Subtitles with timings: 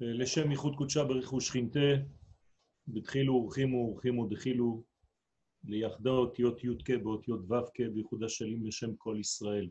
[0.00, 1.88] לשם ייחוד קודשה בריחו שכינתה,
[2.88, 4.82] בתחילו ורחימו ורחימו דחילו,
[5.64, 9.68] ליחדה אותיות י"ק באותיות ו"ק בייחוד השלים לשם כל ישראל.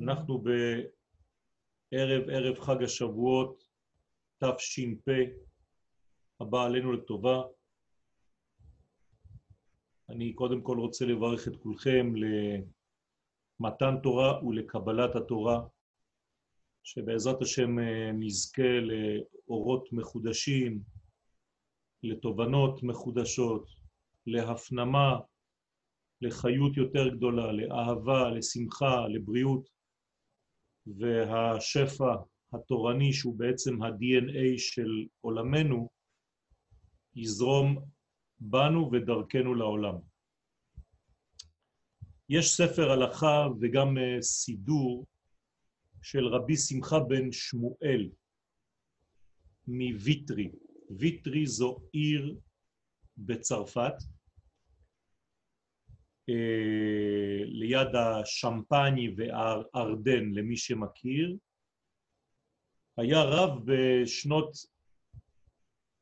[0.00, 3.64] אנחנו בערב, ערב חג השבועות,
[4.38, 5.08] תש"פ,
[6.40, 7.42] הבא עלינו לטובה.
[10.08, 12.12] אני קודם כל רוצה לברך את כולכם
[13.60, 15.66] למתן תורה ולקבלת התורה.
[16.84, 20.80] שבעזרת השם אה, נזכה לאורות מחודשים,
[22.02, 23.68] לתובנות מחודשות,
[24.26, 25.18] להפנמה,
[26.20, 29.68] לחיות יותר גדולה, לאהבה, לשמחה, לבריאות,
[30.86, 32.14] והשפע
[32.52, 35.88] התורני, שהוא בעצם ה-DNA של עולמנו,
[37.16, 37.84] יזרום
[38.40, 39.94] בנו ודרכנו לעולם.
[42.28, 45.06] יש ספר הלכה וגם אה, סידור
[46.04, 48.10] של רבי שמחה בן שמואל
[49.66, 50.50] מוויטרי.
[50.90, 52.36] ויטרי זו עיר
[53.16, 53.94] בצרפת,
[56.28, 61.36] אה, ליד השמפני והארדן, למי שמכיר.
[62.96, 64.52] היה רב בשנות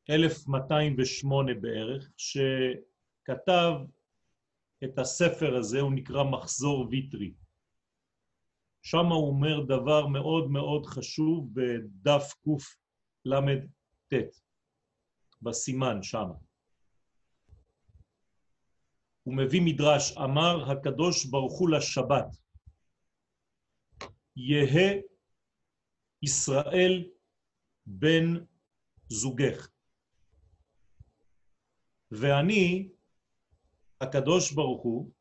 [0.09, 3.73] 1208 בערך, שכתב
[4.83, 7.33] את הספר הזה, הוא נקרא מחזור ויטרי.
[8.83, 14.13] שם הוא אומר דבר מאוד מאוד חשוב בדף קל"ט,
[15.41, 16.27] בסימן שם.
[19.23, 22.25] הוא מביא מדרש, אמר הקדוש ברוך הוא לשבת,
[24.35, 24.99] יהא
[26.21, 27.09] ישראל
[27.85, 28.45] בן
[29.07, 29.69] זוגך.
[32.11, 32.89] ואני,
[34.01, 35.11] הקדוש ברוך הוא,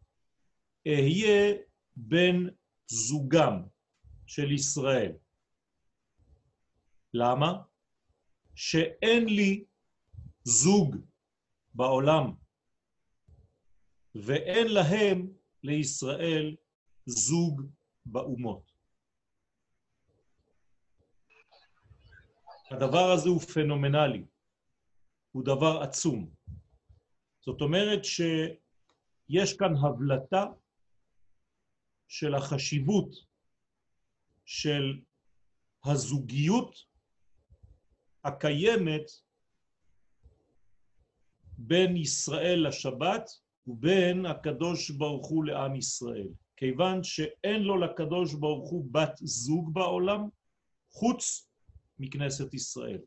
[0.87, 1.55] אהיה
[1.97, 2.62] בן
[2.93, 3.63] זוגם
[4.27, 5.13] של ישראל.
[7.15, 7.63] למה?
[8.55, 9.65] שאין לי
[10.45, 10.97] זוג
[11.75, 12.35] בעולם,
[14.15, 15.33] ואין להם,
[15.63, 16.57] לישראל,
[17.07, 17.63] זוג
[18.07, 18.73] באומות.
[22.71, 24.25] הדבר הזה הוא פנומנלי,
[25.33, 26.31] הוא דבר עצום.
[27.41, 30.47] זאת אומרת שיש כאן הבלטה
[32.13, 33.15] של החשיבות
[34.45, 35.01] של
[35.85, 36.75] הזוגיות
[38.25, 39.11] הקיימת
[41.59, 43.31] בין ישראל לשבת
[43.67, 46.29] ובין הקדוש ברוך הוא לעם ישראל.
[46.57, 50.29] כיוון שאין לו לקדוש ברוך הוא בת זוג בעולם,
[50.91, 51.49] חוץ
[51.99, 53.01] מכנסת ישראל.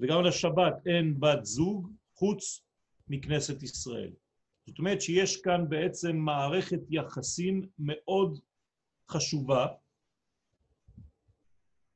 [0.00, 2.64] וגם לשבת אין בת זוג חוץ
[3.08, 4.12] מכנסת ישראל.
[4.68, 8.40] זאת אומרת שיש כאן בעצם מערכת יחסים מאוד
[9.10, 9.66] חשובה,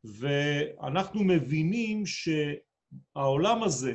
[0.04, 3.92] ואנחנו מבינים שהעולם הזה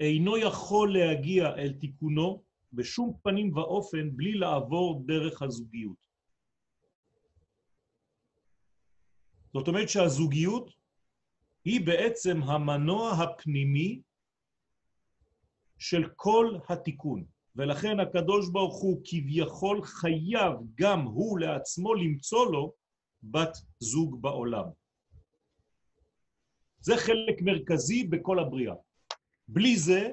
[0.00, 2.42] אינו יכול להגיע אל תיקונו
[2.72, 5.96] בשום פנים ואופן בלי לעבור דרך הזוגיות.
[9.52, 10.70] זאת אומרת שהזוגיות
[11.64, 14.00] היא בעצם המנוע הפנימי
[15.80, 17.24] של כל התיקון.
[17.56, 22.72] ולכן הקדוש ברוך הוא כביכול חייב גם הוא לעצמו למצוא לו
[23.22, 24.64] בת זוג בעולם.
[26.80, 28.74] זה חלק מרכזי בכל הבריאה.
[29.48, 30.10] בלי זה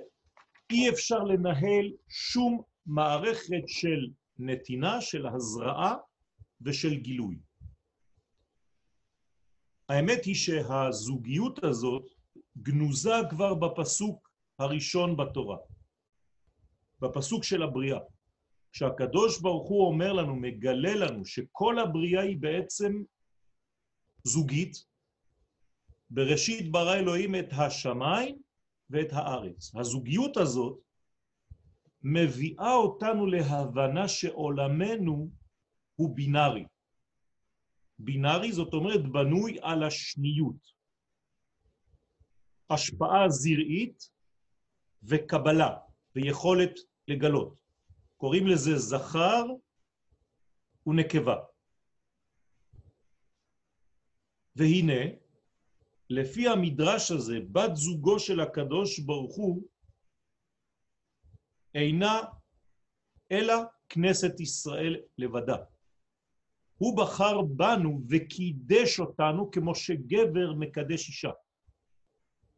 [0.71, 5.95] אי אפשר לנהל שום מערכת של נתינה, של הזרעה
[6.61, 7.39] ושל גילוי.
[9.89, 12.03] האמת היא שהזוגיות הזאת
[12.57, 14.26] גנוזה כבר בפסוק
[14.59, 15.57] הראשון בתורה,
[17.01, 17.99] בפסוק של הבריאה.
[18.71, 23.03] כשהקדוש ברוך הוא אומר לנו, מגלה לנו, שכל הבריאה היא בעצם
[24.23, 24.73] זוגית,
[26.09, 28.41] בראשית ברא אלוהים את השמיים
[28.89, 29.75] ואת הארץ.
[29.75, 30.79] הזוגיות הזאת
[32.03, 35.29] מביאה אותנו להבנה שעולמנו
[35.95, 36.65] הוא בינארי.
[37.99, 40.77] בינארי זאת אומרת בנוי על השניות.
[42.69, 44.16] השפעה זרעית
[45.07, 45.77] וקבלה,
[46.15, 47.55] ויכולת לגלות.
[48.17, 49.45] קוראים לזה זכר
[50.87, 51.35] ונקבה.
[54.55, 55.01] והנה,
[56.09, 59.67] לפי המדרש הזה, בת זוגו של הקדוש ברוך הוא
[61.75, 62.21] אינה
[63.31, 63.53] אלא
[63.89, 65.57] כנסת ישראל לבדה.
[66.77, 71.31] הוא בחר בנו וקידש אותנו כמו שגבר מקדש אישה.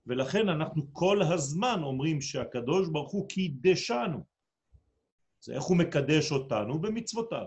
[0.07, 4.23] ולכן אנחנו כל הזמן אומרים שהקדוש ברוך הוא קידשנו.
[5.41, 7.45] זה איך הוא מקדש אותנו במצוותיו.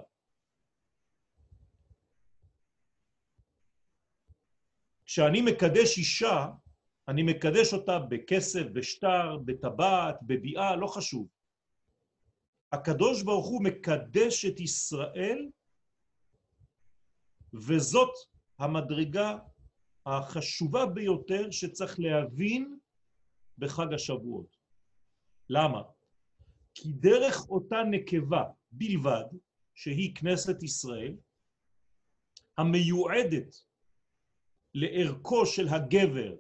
[5.07, 6.47] כשאני מקדש אישה,
[7.09, 11.29] אני מקדש אותה בכסף, בשטר, בטבעת, בביאה, לא חשוב.
[12.73, 15.49] הקדוש ברוך הוא מקדש את ישראל,
[17.55, 18.13] וזאת
[18.59, 19.39] המדרגה
[20.07, 22.79] החשובה ביותר שצריך להבין
[23.59, 24.57] בחג השבועות.
[25.51, 25.83] למה?
[26.75, 29.25] כי דרך אותה נקבה בלבד,
[29.75, 31.17] שהיא כנסת ישראל,
[32.59, 33.57] המיועדת
[34.75, 36.37] לערכו של הגבר,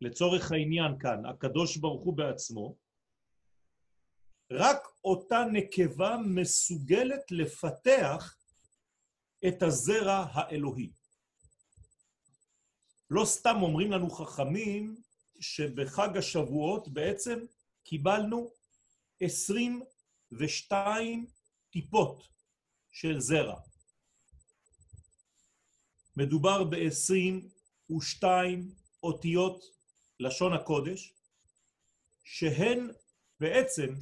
[0.00, 2.76] לצורך העניין כאן, הקדוש ברוך הוא בעצמו,
[4.52, 8.36] רק אותה נקבה מסוגלת לפתח
[9.48, 10.90] את הזרע האלוהי.
[13.10, 15.02] לא סתם אומרים לנו חכמים
[15.40, 17.38] שבחג השבועות בעצם
[17.84, 18.50] קיבלנו
[19.20, 21.26] 22
[21.70, 22.28] טיפות
[22.90, 23.60] של זרע.
[26.16, 28.24] מדובר ב-22
[29.02, 29.64] אותיות
[30.20, 31.14] לשון הקודש,
[32.24, 32.90] שהן
[33.40, 33.94] בעצם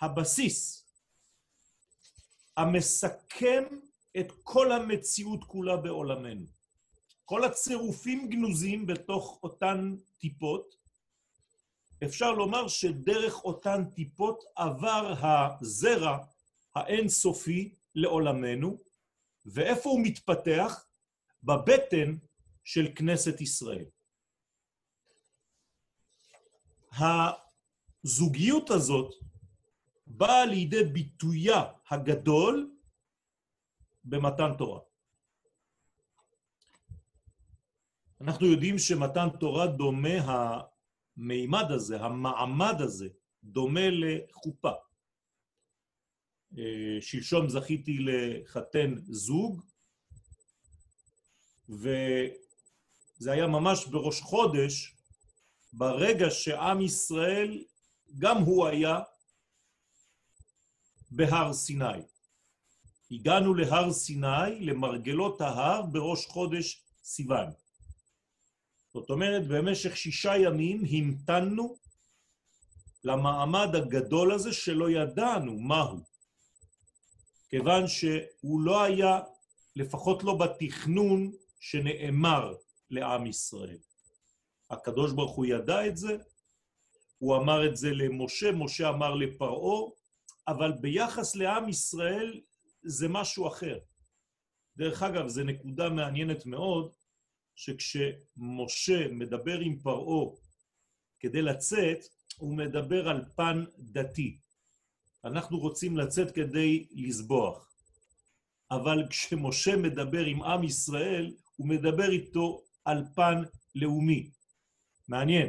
[0.00, 0.84] הבסיס
[2.56, 3.64] המסכם
[4.20, 6.57] את כל המציאות כולה בעולמנו.
[7.28, 10.74] כל הצירופים גנוזים בתוך אותן טיפות,
[12.04, 16.18] אפשר לומר שדרך אותן טיפות עבר הזרע
[16.74, 18.78] האינסופי לעולמנו,
[19.46, 20.86] ואיפה הוא מתפתח?
[21.42, 22.16] בבטן
[22.64, 23.84] של כנסת ישראל.
[28.04, 29.14] הזוגיות הזאת
[30.06, 32.76] באה לידי ביטויה הגדול
[34.04, 34.87] במתן תורה.
[38.20, 40.08] אנחנו יודעים שמתן תורה דומה,
[41.16, 43.08] המימד הזה, המעמד הזה,
[43.44, 44.72] דומה לחופה.
[46.58, 49.62] אה, שלשום זכיתי לחתן זוג,
[51.68, 54.94] וזה היה ממש בראש חודש,
[55.72, 57.64] ברגע שעם ישראל,
[58.18, 59.00] גם הוא היה
[61.10, 62.02] בהר סיני.
[63.10, 67.50] הגענו להר סיני, למרגלות ההר, בראש חודש סיוון.
[69.00, 71.76] זאת אומרת, במשך שישה ימים המתנו
[73.04, 76.00] למעמד הגדול הזה שלא ידענו מהו.
[77.48, 79.20] כיוון שהוא לא היה,
[79.76, 82.54] לפחות לא בתכנון שנאמר
[82.90, 83.78] לעם ישראל.
[84.70, 86.16] הקדוש ברוך הוא ידע את זה,
[87.18, 89.90] הוא אמר את זה למשה, משה אמר לפרעה,
[90.48, 92.40] אבל ביחס לעם ישראל
[92.82, 93.78] זה משהו אחר.
[94.76, 96.92] דרך אגב, זו נקודה מעניינת מאוד,
[97.58, 100.30] שכשמשה מדבר עם פרעה
[101.20, 101.98] כדי לצאת,
[102.36, 104.38] הוא מדבר על פן דתי.
[105.24, 107.72] אנחנו רוצים לצאת כדי לסבוח.
[108.70, 113.42] אבל כשמשה מדבר עם עם ישראל, הוא מדבר איתו על פן
[113.74, 114.30] לאומי.
[115.08, 115.48] מעניין.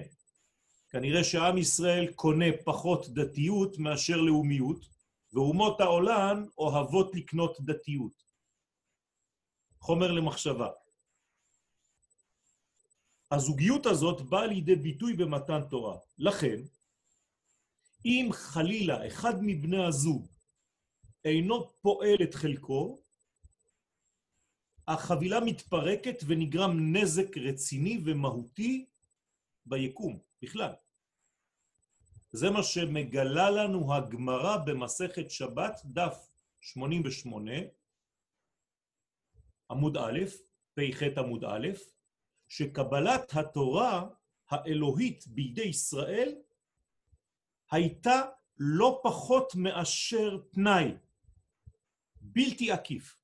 [0.89, 4.85] כנראה שעם ישראל קונה פחות דתיות מאשר לאומיות,
[5.33, 8.23] ואומות העולם אוהבות לקנות דתיות.
[9.79, 10.69] חומר למחשבה.
[13.31, 15.98] הזוגיות הזאת באה לידי ביטוי במתן תורה.
[16.18, 16.62] לכן,
[18.06, 20.28] אם חלילה אחד מבני הזוג
[21.26, 23.00] אינו פועל את חלקו,
[24.88, 28.86] החבילה מתפרקת ונגרם נזק רציני ומהותי
[29.66, 30.74] ביקום בכלל.
[32.31, 36.28] זה מה שמגלה לנו הגמרא במסכת שבת, דף
[36.62, 37.52] 88,
[39.71, 40.19] עמוד א',
[40.74, 41.68] פ"ח עמוד א',
[42.49, 44.07] שקבלת התורה
[44.49, 46.35] האלוהית בידי ישראל
[47.71, 48.21] הייתה
[48.57, 50.91] לא פחות מאשר תנאי
[52.21, 53.15] בלתי עקיף.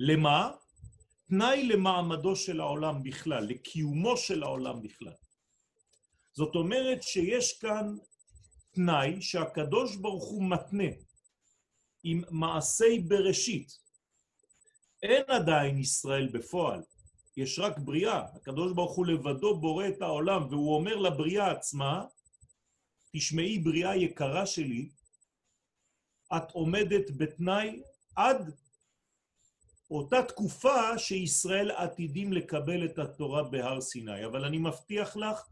[0.00, 0.50] למה?
[1.28, 5.12] תנאי למעמדו של העולם בכלל, לקיומו של העולם בכלל.
[6.32, 7.96] זאת אומרת שיש כאן
[8.70, 10.90] תנאי שהקדוש ברוך הוא מתנה
[12.02, 13.83] עם מעשי בראשית,
[15.04, 16.82] אין עדיין ישראל בפועל,
[17.36, 18.24] יש רק בריאה.
[18.34, 22.04] הקדוש ברוך הוא לבדו בורא את העולם, והוא אומר לבריאה עצמה,
[23.12, 24.88] תשמעי בריאה יקרה שלי,
[26.36, 27.82] את עומדת בתנאי
[28.16, 28.52] עד
[29.90, 34.24] אותה תקופה שישראל עתידים לקבל את התורה בהר סיני.
[34.24, 35.48] אבל אני מבטיח לך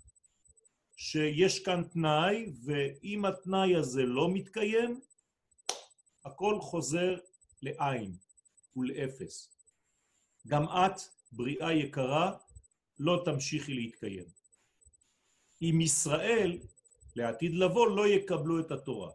[0.97, 5.01] שיש כאן תנאי, ואם התנאי הזה לא מתקיים,
[6.25, 7.17] הכל חוזר
[7.63, 8.17] לעין.
[8.77, 9.53] ולאפס.
[10.47, 11.01] גם את,
[11.33, 12.37] בריאה יקרה,
[12.99, 14.25] לא תמשיכי להתקיים.
[15.63, 16.59] אם ישראל,
[17.17, 19.11] לעתיד לבוא, לא יקבלו את התורה.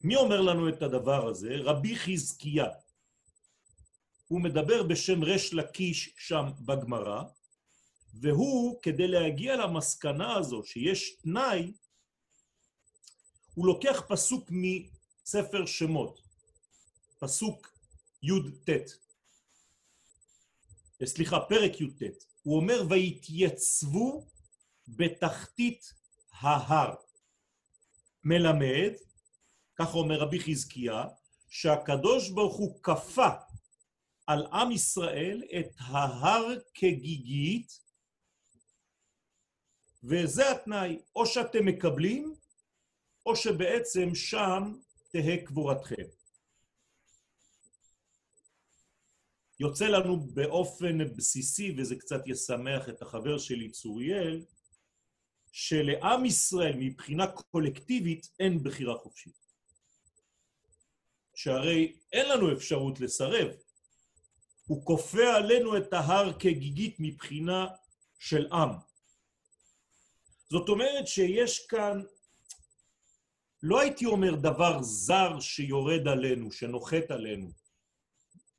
[0.00, 1.56] מי אומר לנו את הדבר הזה?
[1.64, 2.66] רבי חזקיה.
[4.28, 7.22] הוא מדבר בשם רש לקיש שם בגמרא,
[8.20, 11.72] והוא, כדי להגיע למסקנה הזו שיש תנאי,
[13.54, 16.20] הוא לוקח פסוק מספר שמות,
[17.18, 17.78] פסוק
[18.22, 18.70] י"ט.
[21.04, 22.02] סליחה, פרק י"ט.
[22.42, 24.26] הוא אומר, ויתייצבו
[24.88, 25.92] בתחתית
[26.32, 26.94] ההר.
[28.24, 28.92] מלמד,
[29.76, 31.04] כך אומר רבי חזקיה,
[31.48, 33.28] שהקדוש ברוך הוא כפה
[34.26, 37.80] על עם ישראל את ההר כגיגית,
[40.04, 42.34] וזה התנאי, או שאתם מקבלים,
[43.26, 44.74] או שבעצם שם
[45.08, 46.15] תהא קבורתכם.
[49.60, 54.44] יוצא לנו באופן בסיסי, וזה קצת ישמח את החבר שלי צוריאל,
[55.52, 59.46] שלעם ישראל מבחינה קולקטיבית אין בחירה חופשית.
[61.34, 63.48] שהרי אין לנו אפשרות לסרב.
[64.66, 67.66] הוא כופה עלינו את ההר כגיגית מבחינה
[68.18, 68.70] של עם.
[70.50, 72.02] זאת אומרת שיש כאן,
[73.62, 77.65] לא הייתי אומר דבר זר שיורד עלינו, שנוחת עלינו.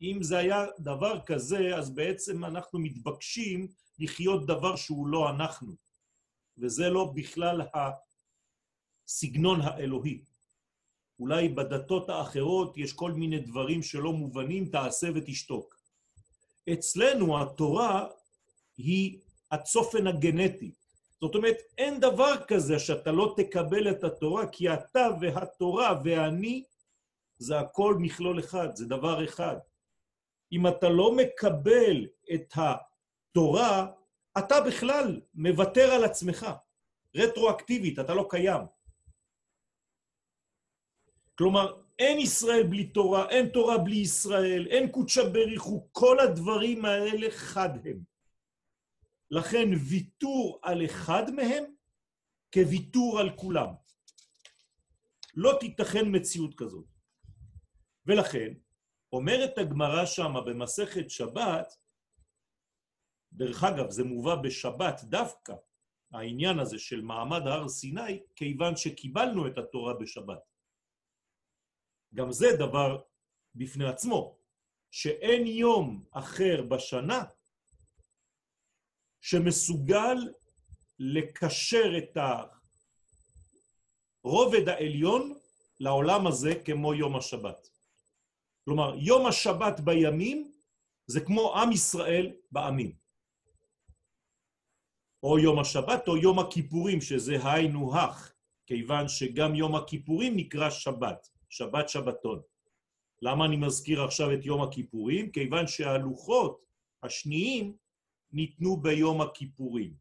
[0.02, 3.68] אם זה היה דבר כזה, אז בעצם אנחנו מתבקשים
[4.00, 5.74] לחיות דבר שהוא לא אנחנו,
[6.58, 7.62] וזה לא בכלל
[9.08, 10.22] הסגנון האלוהי.
[11.20, 15.78] אולי בדתות האחרות יש כל מיני דברים שלא מובנים, תעשה ותשתוק.
[16.74, 18.08] אצלנו התורה
[18.78, 19.20] היא
[19.52, 20.72] הצופן הגנטי.
[21.22, 26.64] זאת אומרת, אין דבר כזה שאתה לא תקבל את התורה, כי אתה והתורה ואני
[27.38, 29.58] זה הכל מכלול אחד, זה דבר אחד.
[30.52, 33.88] אם אתה לא מקבל את התורה,
[34.38, 36.46] אתה בכלל מוותר על עצמך.
[37.16, 38.62] רטרואקטיבית, אתה לא קיים.
[41.38, 47.32] כלומר, אין ישראל בלי תורה, אין תורה בלי ישראל, אין קודשא בריחו, כל הדברים האלה
[47.32, 48.04] חד הם.
[49.32, 51.64] לכן ויתור על אחד מהם
[52.54, 53.68] כוויתור על כולם.
[55.36, 56.86] לא תיתכן מציאות כזאת.
[58.06, 58.54] ולכן,
[59.14, 61.74] אומרת הגמרא שמה במסכת שבת,
[63.34, 65.54] דרך אגב, זה מובא בשבת דווקא,
[66.12, 70.40] העניין הזה של מעמד הר סיני, כיוון שקיבלנו את התורה בשבת.
[72.14, 73.02] גם זה דבר
[73.56, 74.38] בפני עצמו,
[74.92, 77.24] שאין יום אחר בשנה
[79.22, 80.18] שמסוגל
[81.00, 82.18] לקשר את
[84.24, 85.40] הרובד העליון
[85.80, 87.70] לעולם הזה כמו יום השבת.
[88.68, 90.52] כלומר, יום השבת בימים
[91.08, 92.92] זה כמו עם ישראל בעמים.
[95.24, 98.34] או יום השבת או יום הכיפורים, שזה היינו הך,
[98.66, 102.42] כיוון שגם יום הכיפורים נקרא שבת, שבת שבתון.
[103.22, 105.32] למה אני מזכיר עכשיו את יום הכיפורים?
[105.32, 106.66] כיוון שהלוחות
[107.04, 107.76] השניים
[108.32, 109.94] ניתנו ביום הכיפורים.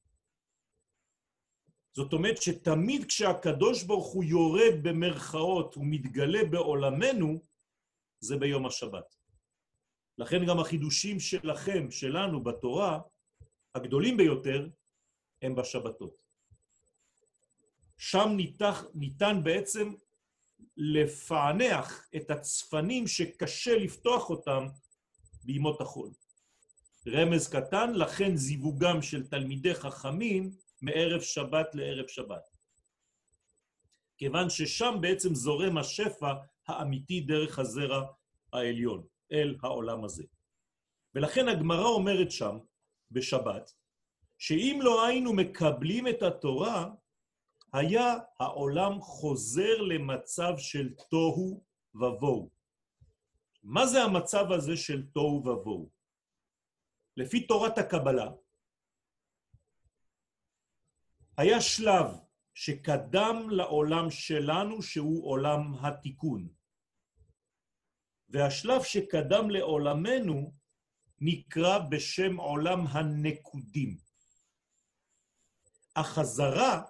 [1.97, 7.41] זאת אומרת שתמיד כשהקדוש ברוך הוא יורד במרכאות ומתגלה בעולמנו,
[8.21, 9.17] זה ביום השבת.
[10.19, 13.01] לכן גם החידושים שלכם, שלנו, בתורה,
[13.75, 14.69] הגדולים ביותר,
[15.43, 16.17] הם בשבתות.
[17.99, 19.95] שם ניתח, ניתן בעצם
[20.77, 24.67] לפענח את הצפנים שקשה לפתוח אותם
[25.45, 26.11] בימות החול.
[27.07, 30.51] רמז קטן, לכן זיווגם של תלמידי חכמים
[30.83, 32.49] מערב שבת לערב שבת.
[34.19, 36.33] כיוון ששם בעצם זורם השפע
[36.69, 38.07] האמיתי דרך הזרע
[38.53, 40.25] העליון, אל העולם הזה.
[41.15, 42.59] ולכן הגמרא אומרת שם,
[43.11, 43.73] בשבת,
[44.39, 46.91] שאם לא היינו מקבלים את התורה,
[47.73, 52.51] היה העולם חוזר למצב של תוהו ובוהו.
[53.63, 55.91] מה זה המצב הזה של תוהו ובוהו?
[57.17, 58.31] לפי תורת הקבלה,
[61.37, 62.07] היה שלב
[62.55, 66.49] שקדם לעולם שלנו, שהוא עולם התיקון.
[68.29, 70.53] והשלב שקדם לעולמנו
[71.21, 73.97] נקרא בשם עולם הנקודים.
[75.97, 76.83] החזרה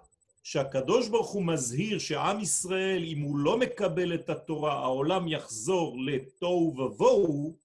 [0.42, 6.74] שהקדוש ברוך הוא מזהיר שעם ישראל, אם הוא לא מקבל את התורה, העולם יחזור לתוהו
[6.78, 7.56] ובוהו,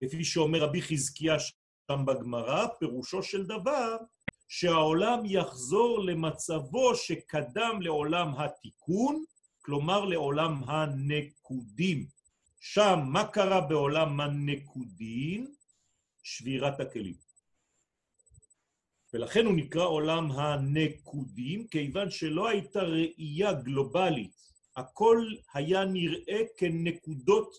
[0.00, 3.96] כפי שאומר רבי חזקיה שם בגמרא, פירושו של דבר
[4.48, 9.24] שהעולם יחזור למצבו שקדם לעולם התיקון,
[9.60, 12.06] כלומר לעולם הנקודים.
[12.66, 15.54] שם, מה קרה בעולם הנקודים?
[16.22, 17.14] שבירת הכלים.
[19.12, 24.32] ולכן הוא נקרא עולם הנקודים, כיוון שלא הייתה ראייה גלובלית.
[24.76, 27.56] הכל היה נראה כנקודות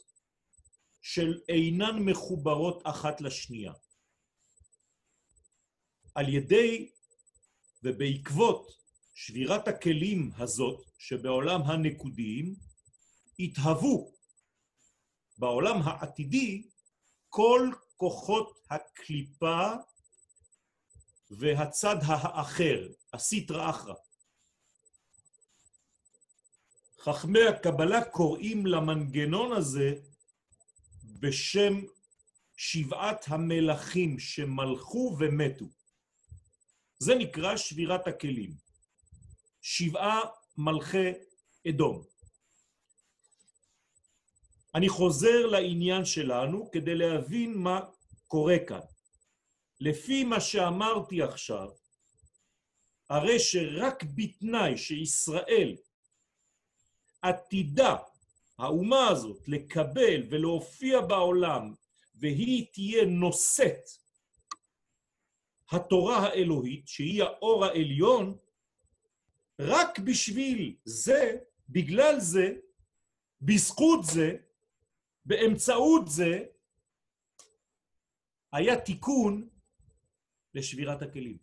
[1.02, 3.74] של אינן מחוברות אחת לשנייה.
[6.16, 6.92] על ידי
[7.84, 8.72] ובעקבות
[9.14, 12.56] שבירת הכלים הזאת שבעולם הנקודיים,
[13.40, 14.15] התהוו
[15.38, 16.64] בעולם העתידי
[17.30, 19.72] כל כוחות הקליפה
[21.30, 23.94] והצד האחר, הסיטרא אחרא.
[27.00, 29.94] חכמי הקבלה קוראים למנגנון הזה
[31.20, 31.74] בשם
[32.58, 35.66] שבעת המלכים שמלכו ומתו.
[37.00, 38.56] זה נקרא שבירת הכלים.
[39.62, 40.20] שבעה
[40.58, 41.12] מלכי
[41.70, 42.04] אדום.
[44.76, 47.80] אני חוזר לעניין שלנו כדי להבין מה
[48.28, 48.80] קורה כאן.
[49.80, 51.70] לפי מה שאמרתי עכשיו,
[53.10, 55.76] הרי שרק בתנאי שישראל
[57.22, 57.96] עתידה,
[58.58, 61.74] האומה הזאת, לקבל ולהופיע בעולם,
[62.16, 63.90] והיא תהיה נושאת
[65.72, 68.38] התורה האלוהית, שהיא האור העליון,
[69.60, 71.38] רק בשביל זה,
[71.70, 72.54] בגלל זה,
[73.42, 74.38] בזכות זה,
[75.26, 76.44] באמצעות זה,
[78.54, 79.50] היה תיקון
[80.54, 81.38] לשבירת הכלים.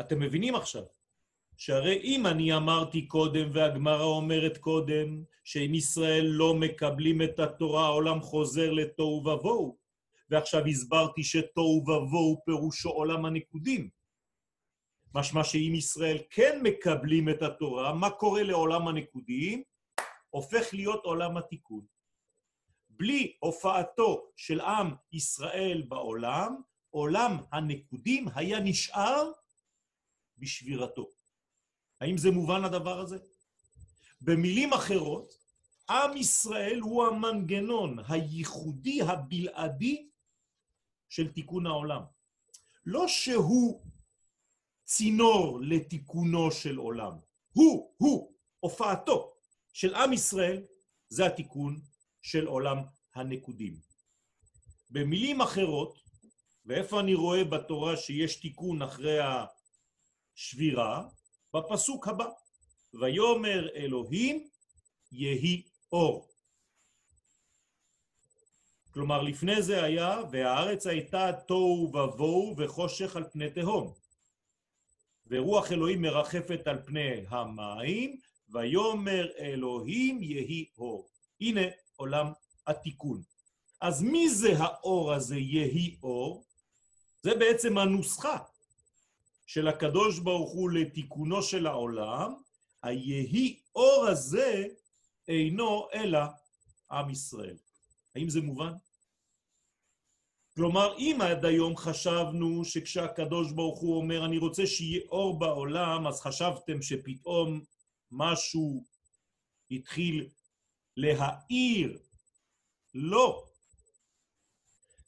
[0.00, 0.82] אתם מבינים עכשיו
[1.56, 8.20] שהרי אם אני אמרתי קודם והגמרא אומרת קודם שאם ישראל לא מקבלים את התורה העולם
[8.20, 9.78] חוזר לתוהו ובוהו
[10.30, 13.90] ועכשיו הסברתי שתוהו ובוהו פירושו עולם הנקודים
[15.14, 19.62] משמע שאם ישראל כן מקבלים את התורה, מה קורה לעולם הנקודיים?
[20.30, 21.86] הופך להיות עולם התיקון.
[22.88, 29.32] בלי הופעתו של עם ישראל בעולם, עולם הנקודים היה נשאר
[30.38, 31.08] בשבירתו.
[32.00, 33.18] האם זה מובן הדבר הזה?
[34.20, 35.32] במילים אחרות,
[35.90, 40.08] עם ישראל הוא המנגנון הייחודי הבלעדי
[41.08, 42.02] של תיקון העולם.
[42.86, 43.82] לא שהוא
[44.84, 47.12] צינור לתיקונו של עולם.
[47.52, 49.29] הוא, הוא, הופעתו
[49.72, 50.62] של עם ישראל,
[51.08, 51.80] זה התיקון
[52.22, 52.78] של עולם
[53.14, 53.80] הנקודים.
[54.90, 55.98] במילים אחרות,
[56.66, 59.18] ואיפה אני רואה בתורה שיש תיקון אחרי
[60.36, 61.08] השבירה?
[61.54, 62.26] בפסוק הבא,
[62.94, 64.48] ויאמר אלוהים
[65.12, 66.30] יהי אור.
[68.90, 73.94] כלומר, לפני זה היה, והארץ הייתה תוהו ובוהו וחושך על פני תהום.
[75.26, 78.20] ורוח אלוהים מרחפת על פני המים,
[78.52, 81.08] ויאמר אלוהים יהי אור.
[81.40, 81.60] הנה
[81.96, 82.32] עולם
[82.66, 83.22] התיקון.
[83.80, 86.44] אז מי זה האור הזה יהי אור?
[87.22, 88.38] זה בעצם הנוסחה
[89.46, 92.34] של הקדוש ברוך הוא לתיקונו של העולם,
[92.82, 94.66] היהי אור הזה
[95.28, 96.20] אינו אלא
[96.90, 97.56] עם ישראל.
[98.14, 98.72] האם זה מובן?
[100.54, 106.20] כלומר, אם עד היום חשבנו שכשהקדוש ברוך הוא אומר, אני רוצה שיהיה אור בעולם, אז
[106.20, 107.60] חשבתם שפתאום
[108.10, 108.84] משהו
[109.70, 110.28] התחיל
[110.96, 111.98] להאיר.
[112.94, 113.44] לא.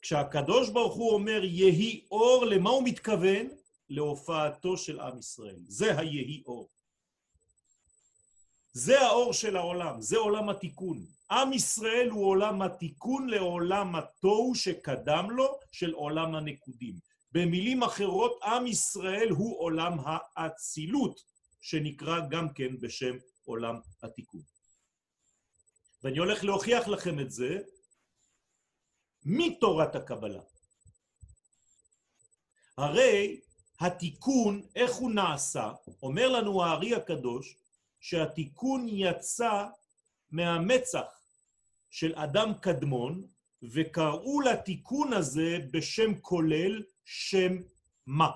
[0.03, 3.49] כשהקדוש ברוך הוא אומר, יהי אור, למה הוא מתכוון?
[3.88, 5.61] להופעתו של עם ישראל.
[5.69, 6.69] זה היהי אור.
[8.73, 11.07] זה האור של העולם, זה עולם התיקון.
[11.31, 16.95] עם ישראל הוא עולם התיקון לעולם התוהו שקדם לו של עולם הנקודים.
[17.33, 19.99] במילים אחרות, עם ישראל הוא עולם
[20.37, 21.21] האצילות,
[21.62, 24.42] שנקרא גם כן בשם עולם התיקון.
[26.03, 27.59] ואני הולך להוכיח לכם את זה
[29.25, 30.42] מתורת הקבלה.
[32.79, 33.40] הרי
[33.81, 35.72] התיקון, איך הוא נעשה?
[36.03, 37.57] אומר לנו הארי הקדוש,
[38.01, 39.66] שהתיקון יצא
[40.31, 41.20] מהמצח
[41.90, 43.27] של אדם קדמון,
[43.62, 47.53] וקראו לתיקון הזה בשם כולל שם
[48.07, 48.31] מה.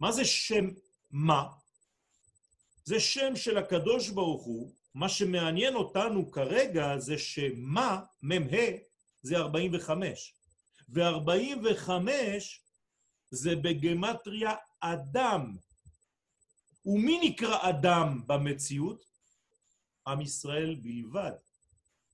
[0.00, 0.64] מה זה שם
[1.10, 1.63] מה?
[2.84, 8.56] זה שם של הקדוש ברוך הוא, מה שמעניין אותנו כרגע זה שמה, מ"ה,
[9.22, 10.34] זה 45.
[10.88, 11.90] ו-45
[13.30, 15.56] זה בגמטריה אדם.
[16.86, 19.04] ומי נקרא אדם במציאות?
[20.06, 21.32] עם ישראל בלבד.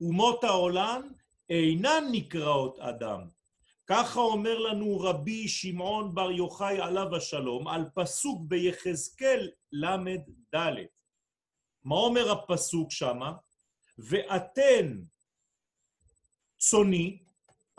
[0.00, 1.12] אומות העולם
[1.50, 3.39] אינן נקראות אדם.
[3.90, 10.57] ככה אומר לנו רבי שמעון בר יוחאי עליו השלום על פסוק ביחזקאל ל"ד.
[11.85, 13.33] מה אומר הפסוק שמה?
[13.98, 14.98] ואתן
[16.59, 17.18] צוני,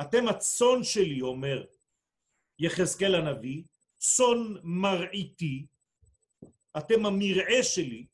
[0.02, 1.66] אתם הצאן שלי, אומר
[2.60, 3.64] יחזקאל הנביא,
[3.98, 5.66] צאן מרעיתי,
[6.78, 8.06] אתם המרעה שלי,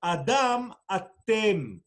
[0.00, 1.78] אדם אתם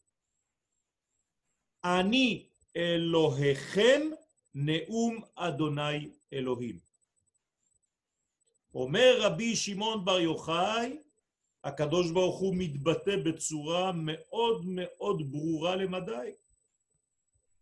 [1.84, 4.00] אני אלוהיכם
[4.58, 6.78] נאום אדוני אלוהים.
[8.74, 10.98] אומר רבי שמעון בר יוחאי,
[11.64, 16.30] הקדוש ברוך הוא מתבטא בצורה מאוד מאוד ברורה למדי.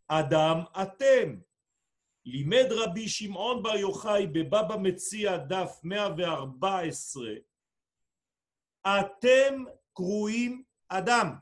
[0.08, 1.36] אדם אתם.
[2.26, 7.24] לימד רבי שמעון בר יוחאי בבבא מציע דף 114,
[8.86, 11.34] אתם קרויים אדם,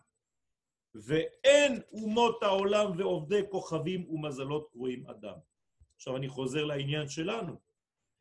[0.94, 5.38] ואין אומות העולם ועובדי כוכבים ומזלות קרויים אדם.
[5.96, 7.61] עכשיו אני חוזר לעניין שלנו.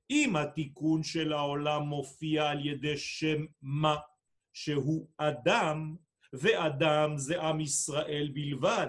[0.10, 3.97] אם התיקון של העולם מופיע על ידי שם מה
[4.53, 5.95] שהוא אדם,
[6.34, 8.88] ואדם זה עם ישראל בלבד,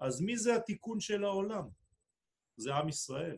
[0.00, 1.68] אז מי זה התיקון של העולם?
[2.56, 3.36] זה עם ישראל.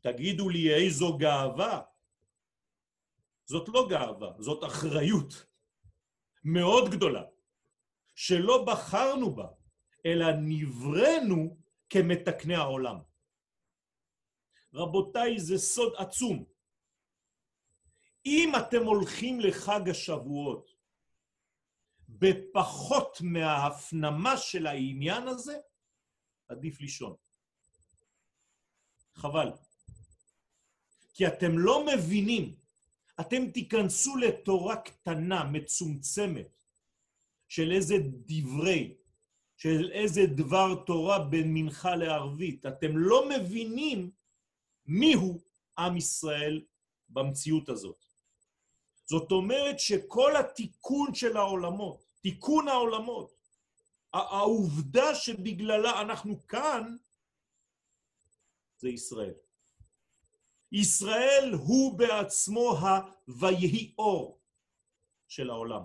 [0.00, 1.80] תגידו לי איזו גאווה.
[3.44, 5.46] זאת לא גאווה, זאת אחריות
[6.44, 7.22] מאוד גדולה,
[8.14, 9.48] שלא בחרנו בה,
[10.06, 11.56] אלא נבראנו
[11.90, 12.96] כמתקני העולם.
[14.74, 16.44] רבותיי, זה סוד עצום.
[18.26, 20.70] אם אתם הולכים לחג השבועות
[22.08, 25.58] בפחות מההפנמה של העניין הזה,
[26.48, 27.16] עדיף לישון.
[29.14, 29.52] חבל.
[31.14, 32.56] כי אתם לא מבינים,
[33.20, 36.59] אתם תיכנסו לתורה קטנה, מצומצמת,
[37.50, 37.94] של איזה
[38.26, 38.94] דברי,
[39.56, 42.66] של איזה דבר תורה בין מנחה לערבית.
[42.66, 44.10] אתם לא מבינים
[44.86, 45.40] מיהו
[45.78, 46.64] עם ישראל
[47.08, 48.04] במציאות הזאת.
[49.04, 53.34] זאת אומרת שכל התיקון של העולמות, תיקון העולמות,
[54.12, 56.96] העובדה שבגללה אנחנו כאן,
[58.78, 59.34] זה ישראל.
[60.72, 64.38] ישראל הוא בעצמו ה"ויהי אור"
[65.28, 65.82] של העולם.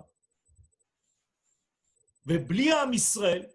[2.26, 3.46] ובלי עם ישראל,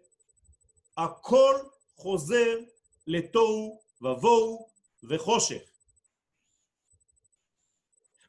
[0.96, 1.54] הכל
[1.96, 2.58] חוזר
[3.06, 4.68] לתוהו ובוהו
[5.02, 5.62] וחושך.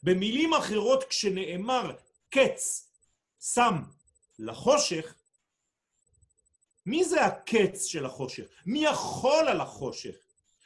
[0.04, 1.96] במילים אחרות, כשנאמר
[2.30, 2.90] קץ
[3.40, 3.74] שם
[4.40, 5.16] לחושך,
[6.86, 8.46] מי זה הקץ של החושך?
[8.66, 10.16] מי יכול על החושך?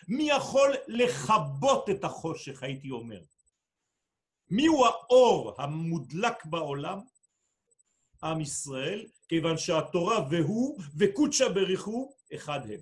[0.08, 3.22] מי יכול לכבות את החושך, הייתי אומר?
[4.50, 7.02] מי הוא האור המודלק בעולם?
[8.24, 12.80] עם ישראל, כיוון שהתורה והוא וקודשא בריחו אחד הם.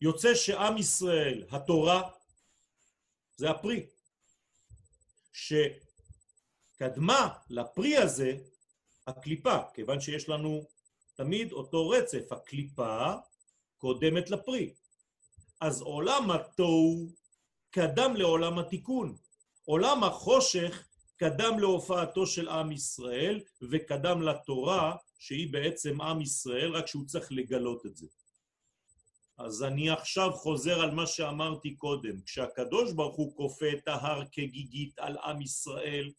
[0.00, 2.10] יוצא שעם ישראל, התורה,
[3.36, 3.86] זה הפרי,
[5.32, 8.38] שקדמה לפרי הזה
[9.06, 10.66] הקליפה, כיוון שיש לנו
[11.14, 13.12] תמיד אותו רצף, הקליפה
[13.76, 14.74] קודמת לפרי.
[15.60, 17.08] אז עולם התוהו
[17.70, 19.16] קדם לעולם התיקון.
[19.66, 27.06] עולם החושך קדם להופעתו של עם ישראל וקדם לתורה, שהיא בעצם עם ישראל, רק שהוא
[27.06, 28.06] צריך לגלות את זה.
[29.38, 32.20] אז אני עכשיו חוזר על מה שאמרתי קודם.
[32.20, 36.12] כשהקדוש ברוך הוא כופה את ההר כגיגית על עם ישראל,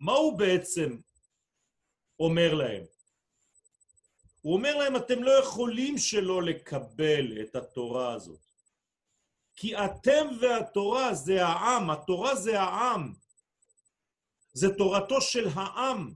[0.00, 0.98] מה הוא בעצם
[2.20, 2.84] אומר להם?
[4.40, 8.45] הוא אומר להם, אתם לא יכולים שלא לקבל את התורה הזאת.
[9.56, 13.14] כי אתם והתורה זה העם, התורה זה העם.
[14.52, 16.12] זה תורתו של העם.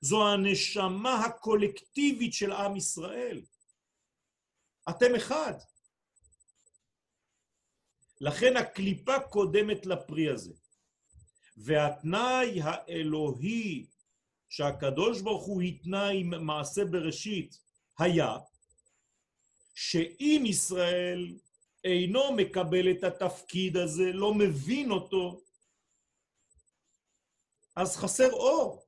[0.00, 3.42] זו הנשמה הקולקטיבית של עם ישראל.
[4.90, 5.54] אתם אחד.
[8.20, 10.52] לכן הקליפה קודמת לפרי הזה.
[11.56, 13.86] והתנאי האלוהי
[14.48, 17.58] שהקדוש ברוך הוא התנה עם מעשה בראשית
[17.98, 18.36] היה
[19.74, 21.38] שאם ישראל
[21.84, 25.40] אינו מקבל את התפקיד הזה, לא מבין אותו,
[27.76, 28.86] אז חסר אור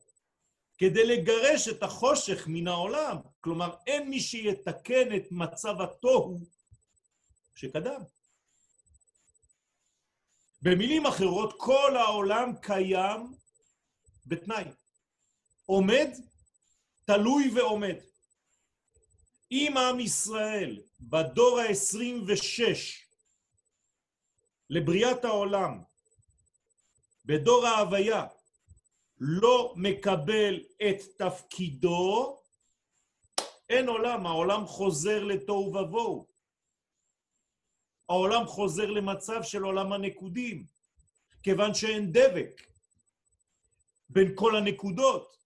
[0.79, 3.17] כדי לגרש את החושך מן העולם.
[3.41, 6.41] כלומר, אין מי שיתקן את מצב התוהו
[7.55, 8.03] שקדם.
[10.63, 13.35] במילים אחרות, כל העולם קיים
[14.27, 14.65] בתנאי.
[15.67, 16.09] עומד,
[17.05, 17.97] תלוי ועומד.
[19.51, 22.63] אם עם ישראל בדור ה-26
[24.71, 25.83] לבריאת העולם,
[27.25, 28.27] בדור ההוויה,
[29.19, 32.39] לא מקבל את תפקידו,
[33.69, 36.27] אין עולם, העולם חוזר לתוהו ובוהו.
[38.09, 40.67] העולם חוזר למצב של עולם הנקודים,
[41.43, 42.63] כיוון שאין דבק
[44.09, 45.37] בין כל הנקודות.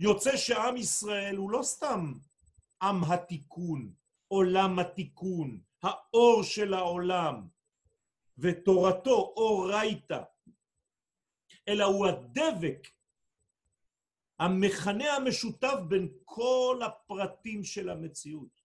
[0.00, 2.12] יוצא שעם ישראל הוא לא סתם
[2.82, 3.92] עם התיקון,
[4.28, 7.48] עולם התיקון, האור של העולם,
[8.38, 10.22] ותורתו אורייתא,
[11.68, 12.88] אלא הוא הדבק
[14.38, 18.62] המכנה המשותף בין כל הפרטים של המציאות.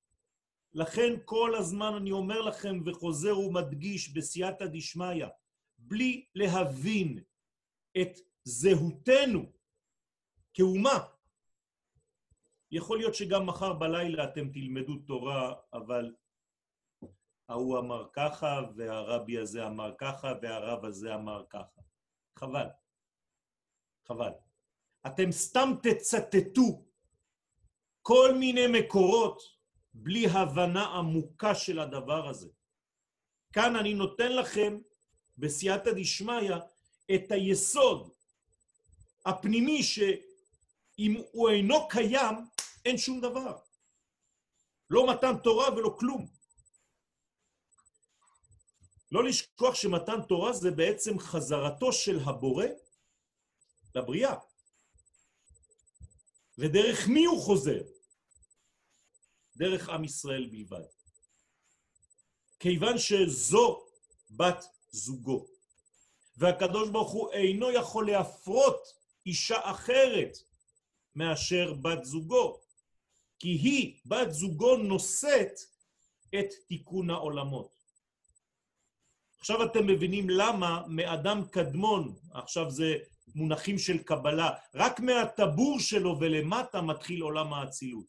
[0.73, 5.25] לכן כל הזמן אני אומר לכם וחוזר ומדגיש בסייעתא דשמיא,
[5.77, 7.23] בלי להבין
[8.01, 9.51] את זהותנו
[10.53, 10.99] כאומה,
[12.71, 16.13] יכול להיות שגם מחר בלילה אתם תלמדו תורה, אבל
[17.49, 21.81] ההוא אמר ככה, והרבי הזה אמר ככה, והרב הזה אמר ככה.
[22.39, 22.67] חבל.
[24.07, 24.31] חבל.
[25.07, 26.85] אתם סתם תצטטו
[28.01, 29.41] כל מיני מקורות
[29.93, 32.49] בלי הבנה עמוקה של הדבר הזה.
[33.53, 34.77] כאן אני נותן לכם
[35.37, 36.55] בסייעתא דשמיא
[37.15, 38.11] את היסוד
[39.25, 42.35] הפנימי שאם הוא אינו קיים,
[42.85, 43.57] אין שום דבר.
[44.89, 46.27] לא מתן תורה ולא כלום.
[49.11, 52.65] לא לשכוח שמתן תורה זה בעצם חזרתו של הבורא
[53.95, 54.35] לבריאה.
[56.57, 57.81] ודרך מי הוא חוזר?
[59.55, 60.85] דרך עם ישראל בלבד.
[62.59, 63.85] כיוון שזו
[64.29, 65.47] בת זוגו,
[66.37, 68.87] והקדוש ברוך הוא אינו יכול להפרות
[69.25, 70.37] אישה אחרת
[71.15, 72.61] מאשר בת זוגו,
[73.41, 75.59] כי היא, בת זוגו, נושאת
[76.39, 77.69] את תיקון העולמות.
[79.39, 82.97] עכשיו אתם מבינים למה מאדם קדמון, עכשיו זה
[83.35, 88.05] מונחים של קבלה, רק מהטבור שלו ולמטה מתחיל עולם האצילות.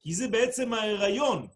[0.00, 1.46] כי זה בעצם ההיריון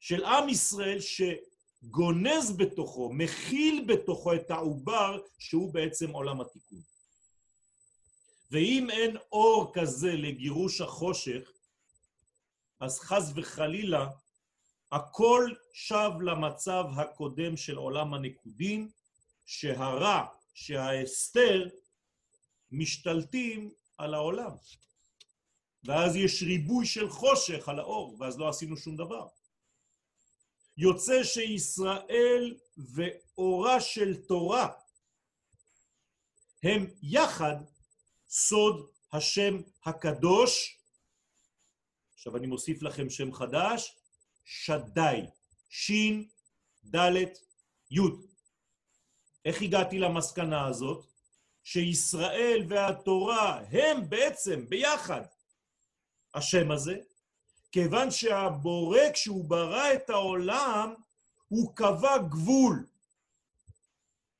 [0.00, 6.80] של עם ישראל שגונז בתוכו, מכיל בתוכו את העובר שהוא בעצם עולם התיקון.
[8.50, 11.50] ואם אין אור כזה לגירוש החושך,
[12.80, 14.08] אז חז וחלילה
[14.92, 18.90] הכל שב למצב הקודם של עולם הנקודים,
[19.46, 21.68] שהרע, שההסתר,
[22.70, 24.50] משתלטים על העולם.
[25.84, 29.26] ואז יש ריבוי של חושך על האור, ואז לא עשינו שום דבר.
[30.76, 34.68] יוצא שישראל ואורה של תורה
[36.62, 37.56] הם יחד
[38.28, 40.78] סוד השם הקדוש.
[42.24, 43.96] עכשיו אני מוסיף לכם שם חדש,
[44.44, 45.20] שדי,
[45.68, 46.28] שין,
[46.84, 47.38] דלת,
[47.90, 48.26] יוד.
[49.44, 51.06] איך הגעתי למסקנה הזאת?
[51.64, 55.20] שישראל והתורה הם בעצם ביחד
[56.34, 56.96] השם הזה,
[57.72, 60.94] כיוון שהבורא כשהוא ברא את העולם,
[61.48, 62.86] הוא קבע גבול,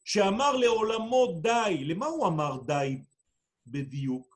[0.04, 1.84] שאמר לעולמו די.
[1.84, 3.02] למה הוא אמר די
[3.66, 4.33] בדיוק?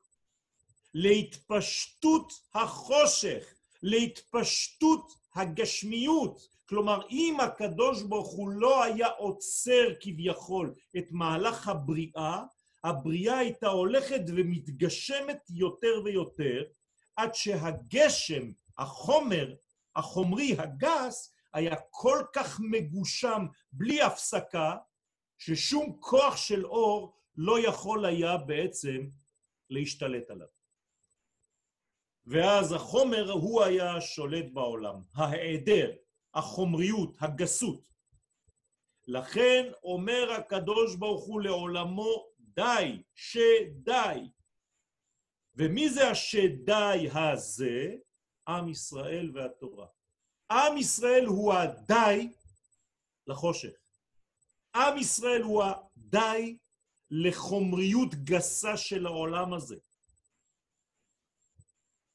[0.93, 6.47] להתפשטות החושך, להתפשטות הגשמיות.
[6.69, 12.43] כלומר, אם הקדוש ברוך הוא לא היה עוצר כביכול את מהלך הבריאה,
[12.83, 16.63] הבריאה הייתה הולכת ומתגשמת יותר ויותר,
[17.15, 19.55] עד שהגשם, החומר,
[19.95, 24.75] החומרי, הגס, היה כל כך מגושם בלי הפסקה,
[25.37, 29.07] ששום כוח של אור לא יכול היה בעצם
[29.69, 30.58] להשתלט עליו.
[32.29, 35.91] ואז החומר הוא היה שולט בעולם, ההיעדר,
[36.33, 37.89] החומריות, הגסות.
[39.07, 44.29] לכן אומר הקדוש ברוך הוא לעולמו די, שדי.
[45.55, 47.95] ומי זה השדי הזה?
[48.47, 49.87] עם ישראל והתורה.
[50.51, 52.29] עם ישראל הוא הדי
[53.27, 53.73] לחושך.
[54.75, 56.57] עם ישראל הוא הדי
[57.11, 59.75] לחומריות גסה של העולם הזה.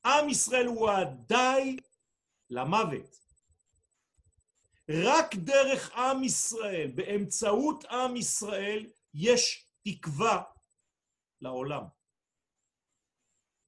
[0.07, 1.77] עם ישראל הוא הדי
[2.51, 3.17] למוות.
[4.88, 10.43] רק דרך עם ישראל, באמצעות עם ישראל, יש תקווה
[11.40, 11.83] לעולם.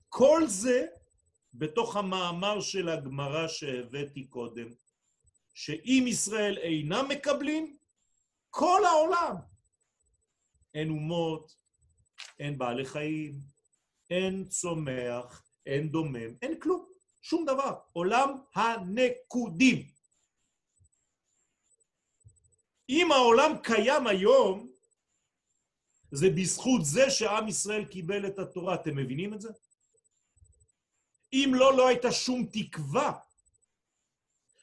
[0.09, 0.87] כל זה
[1.55, 4.69] בתוך המאמר של הגמרא שהבאתי קודם,
[5.55, 7.77] שאם ישראל אינם מקבלים,
[8.51, 9.37] כל העולם.
[10.75, 11.57] אין אומות,
[12.39, 13.41] אין בעלי חיים,
[14.11, 16.89] אין צומח, אין דומם, אין כלום,
[17.23, 17.75] שום דבר.
[17.93, 19.91] עולם הנקודים.
[22.89, 24.73] אם העולם קיים היום,
[26.13, 28.75] זה בזכות זה שעם ישראל קיבל את התורה.
[28.75, 29.49] אתם מבינים את זה?
[31.33, 33.19] אם לא, לא הייתה שום תקווה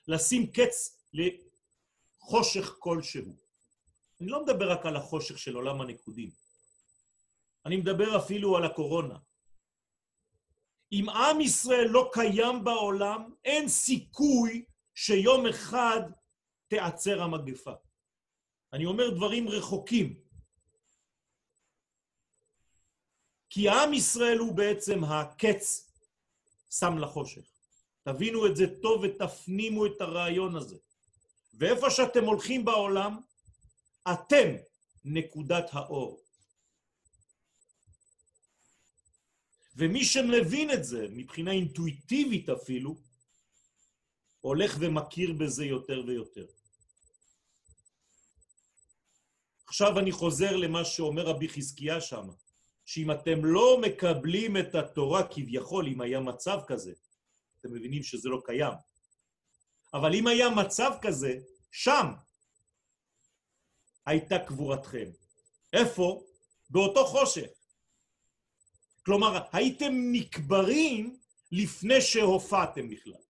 [0.07, 3.35] לשים קץ לחושך כלשהו.
[4.21, 6.29] אני לא מדבר רק על החושך של עולם הנקודים.
[7.65, 9.17] אני מדבר אפילו על הקורונה.
[10.93, 16.01] אם עם ישראל לא קיים בעולם, אין סיכוי שיום אחד
[16.67, 17.73] תיעצר המגפה.
[18.73, 20.19] אני אומר דברים רחוקים.
[23.49, 25.91] כי עם ישראל הוא בעצם הקץ
[26.71, 27.41] שם לחושך.
[28.03, 30.77] תבינו את זה טוב ותפנימו את הרעיון הזה.
[31.53, 33.19] ואיפה שאתם הולכים בעולם,
[34.13, 34.55] אתם
[35.05, 36.22] נקודת האור.
[39.75, 42.95] ומי שמבין את זה, מבחינה אינטואיטיבית אפילו,
[44.39, 46.45] הולך ומכיר בזה יותר ויותר.
[49.67, 52.29] עכשיו אני חוזר למה שאומר רבי חזקיה שם,
[52.85, 56.93] שאם אתם לא מקבלים את התורה כביכול, אם היה מצב כזה,
[57.59, 58.73] אתם מבינים שזה לא קיים.
[59.93, 61.39] אבל אם היה מצב כזה,
[61.71, 62.05] שם
[64.05, 65.11] הייתה קבורתכם.
[65.73, 66.23] איפה?
[66.69, 67.47] באותו חושך.
[69.05, 71.19] כלומר, הייתם נקברים
[71.51, 73.23] לפני שהופעתם בכלל.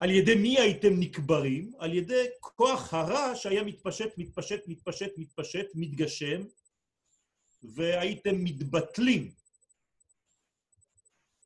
[0.00, 1.72] על ידי מי הייתם נקברים?
[1.78, 6.42] על ידי כוח הרע שהיה מתפשט, מתפשט, מתפשט, מתפשט, מתגשם,
[7.62, 9.34] והייתם מתבטלים,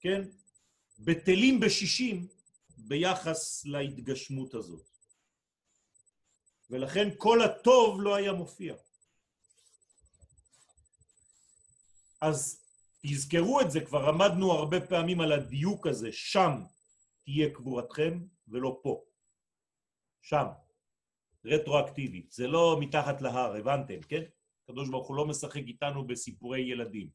[0.00, 0.22] כן?
[0.98, 2.28] בטלים בשישים
[2.76, 4.86] ביחס להתגשמות הזאת.
[6.70, 8.74] ולכן כל הטוב לא היה מופיע.
[12.20, 12.64] אז
[13.06, 16.52] תזכרו את זה, כבר עמדנו הרבה פעמים על הדיוק הזה, שם
[17.24, 19.04] תהיה קבורתכם ולא פה.
[20.22, 20.46] שם.
[21.44, 22.32] רטרואקטיבית.
[22.32, 24.22] זה לא מתחת להר, הבנתם, כן?
[24.64, 27.10] הקדוש ברוך הוא לא משחק איתנו בסיפורי ילדים.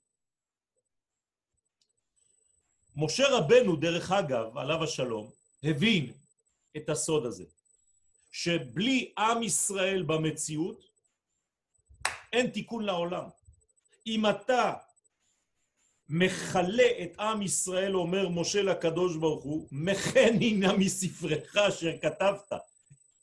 [2.96, 5.32] משה רבנו, דרך אגב, עליו השלום,
[5.64, 6.14] הבין
[6.78, 7.44] את הסוד הזה,
[8.32, 10.86] שבלי עם ישראל במציאות,
[12.34, 13.30] אין תיקון לעולם.
[14.08, 14.74] אם אתה
[16.10, 22.52] מכלה את עם ישראל, אומר משה לקדוש ברוך הוא, מכן הנה מספרך אשר כתבת.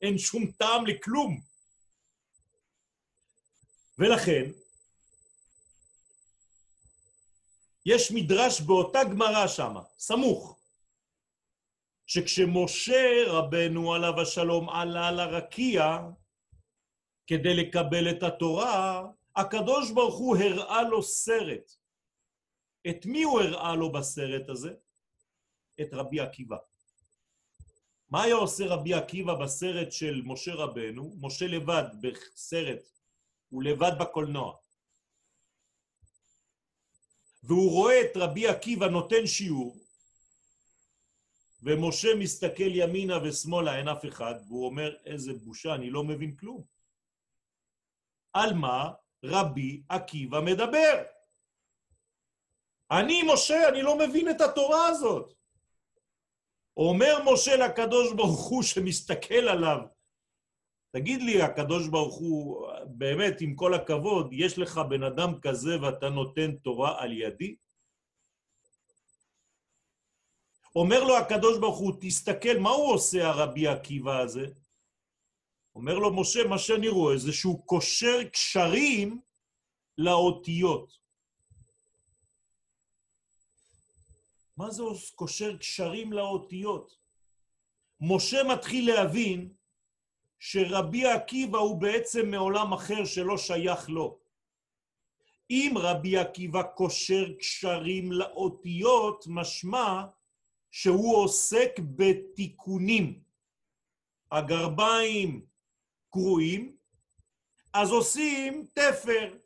[0.02, 1.40] אין שום טעם לכלום.
[3.98, 4.50] ולכן,
[7.86, 10.58] יש מדרש באותה גמרא שם, סמוך,
[12.06, 15.98] שכשמשה רבנו עליו השלום עלה לרקיע
[17.26, 21.79] כדי לקבל את התורה, הקדוש ברוך הוא הראה לו סרט.
[22.88, 24.74] את מי הוא הראה לו בסרט הזה?
[25.80, 26.56] את רבי עקיבא.
[28.10, 31.16] מה היה עושה רבי עקיבא בסרט של משה רבנו?
[31.20, 32.88] משה לבד בסרט,
[33.48, 34.56] הוא לבד בקולנוע.
[37.42, 39.76] והוא רואה את רבי עקיבא נותן שיעור,
[41.62, 46.64] ומשה מסתכל ימינה ושמאלה, אין אף אחד, והוא אומר, איזה בושה, אני לא מבין כלום.
[48.32, 48.92] על מה
[49.24, 51.02] רבי עקיבא מדבר?
[52.90, 55.32] אני, משה, אני לא מבין את התורה הזאת.
[56.76, 59.78] אומר משה לקדוש ברוך הוא שמסתכל עליו,
[60.92, 66.08] תגיד לי, הקדוש ברוך הוא, באמת, עם כל הכבוד, יש לך בן אדם כזה ואתה
[66.08, 67.56] נותן תורה על ידי?
[70.76, 74.46] אומר לו הקדוש ברוך הוא, תסתכל, מה הוא עושה הרבי עקיבא הזה?
[75.74, 79.20] אומר לו, משה, מה שאני רואה זה שהוא קושר קשרים
[79.98, 80.99] לאותיות.
[84.60, 84.82] מה זה
[85.14, 86.96] קושר קשרים לאותיות?
[88.00, 89.52] משה מתחיל להבין
[90.38, 94.20] שרבי עקיבא הוא בעצם מעולם אחר שלא שייך לו.
[95.50, 100.04] אם רבי עקיבא קושר קשרים לאותיות, משמע
[100.70, 103.22] שהוא עוסק בתיקונים.
[104.32, 105.46] הגרביים
[106.10, 106.76] קרועים,
[107.72, 109.36] אז עושים תפר.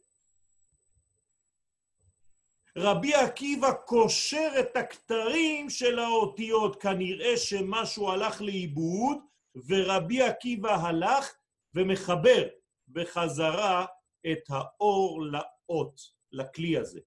[2.76, 9.18] רבי עקיבא קושר את הכתרים של האותיות, כנראה שמשהו הלך לאיבוד,
[9.66, 11.36] ורבי עקיבא הלך
[11.74, 12.48] ומחבר
[12.88, 13.86] בחזרה
[14.32, 16.00] את האור לאות,
[16.32, 17.00] לכלי הזה.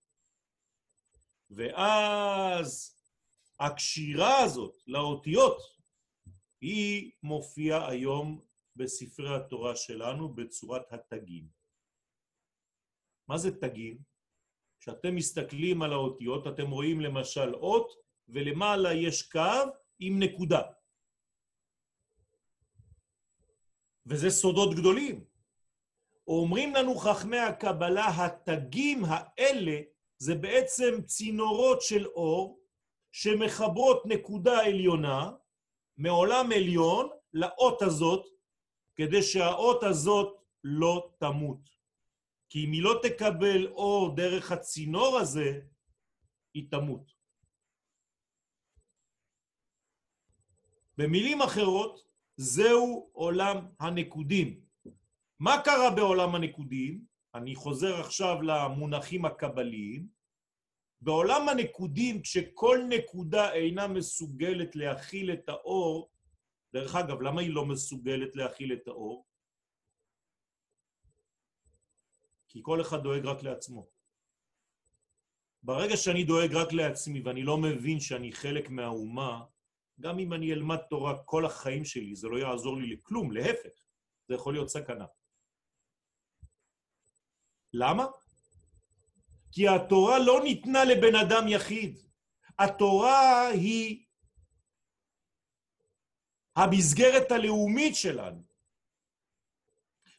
[1.50, 2.96] ואז
[3.60, 5.58] הקשירה הזאת לאותיות,
[6.62, 8.42] היא מופיעה היום
[8.76, 11.48] בספרי התורה שלנו בצורת התגים.
[13.28, 14.17] מה זה תגים?
[14.80, 17.94] כשאתם מסתכלים על האותיות, אתם רואים למשל אות,
[18.30, 19.64] ולמעלה יש קו
[20.00, 20.62] עם נקודה.
[24.06, 25.24] וזה סודות גדולים.
[26.28, 29.82] אומרים לנו חכמי הקבלה, התגים האלה
[30.18, 32.60] זה בעצם צינורות של אור
[33.12, 35.32] שמחברות נקודה עליונה
[35.98, 38.28] מעולם עליון לאות הזאת,
[38.96, 41.77] כדי שהאות הזאת לא תמות.
[42.50, 45.60] כי אם היא לא תקבל אור דרך הצינור הזה,
[46.54, 47.12] היא תמות.
[50.98, 54.62] במילים אחרות, זהו עולם הנקודים.
[55.40, 57.06] מה קרה בעולם הנקודים?
[57.36, 60.08] אני חוזר עכשיו למונחים הקבליים,
[61.02, 66.10] בעולם הנקודים, כשכל נקודה אינה מסוגלת להכיל את האור,
[66.74, 69.26] דרך אגב, למה היא לא מסוגלת להכיל את האור?
[72.58, 73.88] כי כל אחד דואג רק לעצמו.
[75.64, 79.46] ברגע שאני דואג רק לעצמי ואני לא מבין שאני חלק מהאומה,
[80.00, 83.70] גם אם אני אלמד תורה כל החיים שלי, זה לא יעזור לי לכלום, להפך,
[84.28, 85.06] זה יכול להיות סכנה.
[87.74, 88.06] למה?
[89.52, 91.98] כי התורה לא ניתנה לבן אדם יחיד.
[92.60, 94.06] התורה היא
[96.56, 98.44] המסגרת הלאומית שלנו.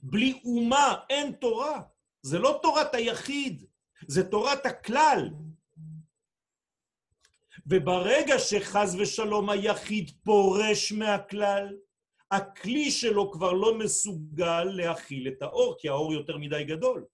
[0.03, 1.98] בלי אומה אין תורה.
[2.23, 3.65] זה לא תורת היחיד,
[4.07, 5.31] זה תורת הכלל.
[7.67, 11.77] וברגע שחז ושלום היחיד פורש מהכלל,
[12.31, 17.05] הכלי שלו כבר לא מסוגל להכיל את האור, כי האור יותר מדי גדול.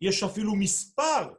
[0.00, 1.34] יש אפילו מספר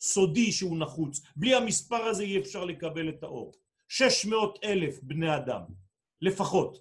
[0.00, 1.20] סודי שהוא נחוץ.
[1.36, 3.52] בלי המספר הזה אי אפשר לקבל את האור.
[3.88, 5.62] 600 אלף בני אדם,
[6.22, 6.78] לפחות.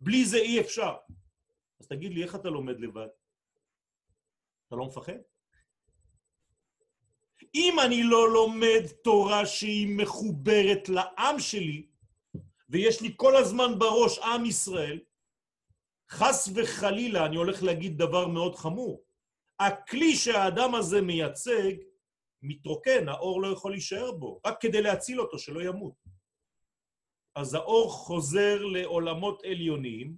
[0.00, 0.94] בלי זה אי אפשר.
[1.80, 3.08] אז תגיד לי, איך אתה לומד לבד?
[4.70, 5.18] אתה לא מפחד?
[7.54, 11.86] אם אני לא לומד תורה שהיא מחוברת לעם שלי,
[12.68, 15.00] ויש לי כל הזמן בראש עם ישראל,
[16.10, 19.04] חס וחלילה, אני הולך להגיד דבר מאוד חמור.
[19.60, 21.72] הכלי שהאדם הזה מייצג
[22.42, 25.94] מתרוקן, האור לא יכול להישאר בו, רק כדי להציל אותו, שלא ימות.
[27.34, 30.16] אז האור חוזר לעולמות עליונים,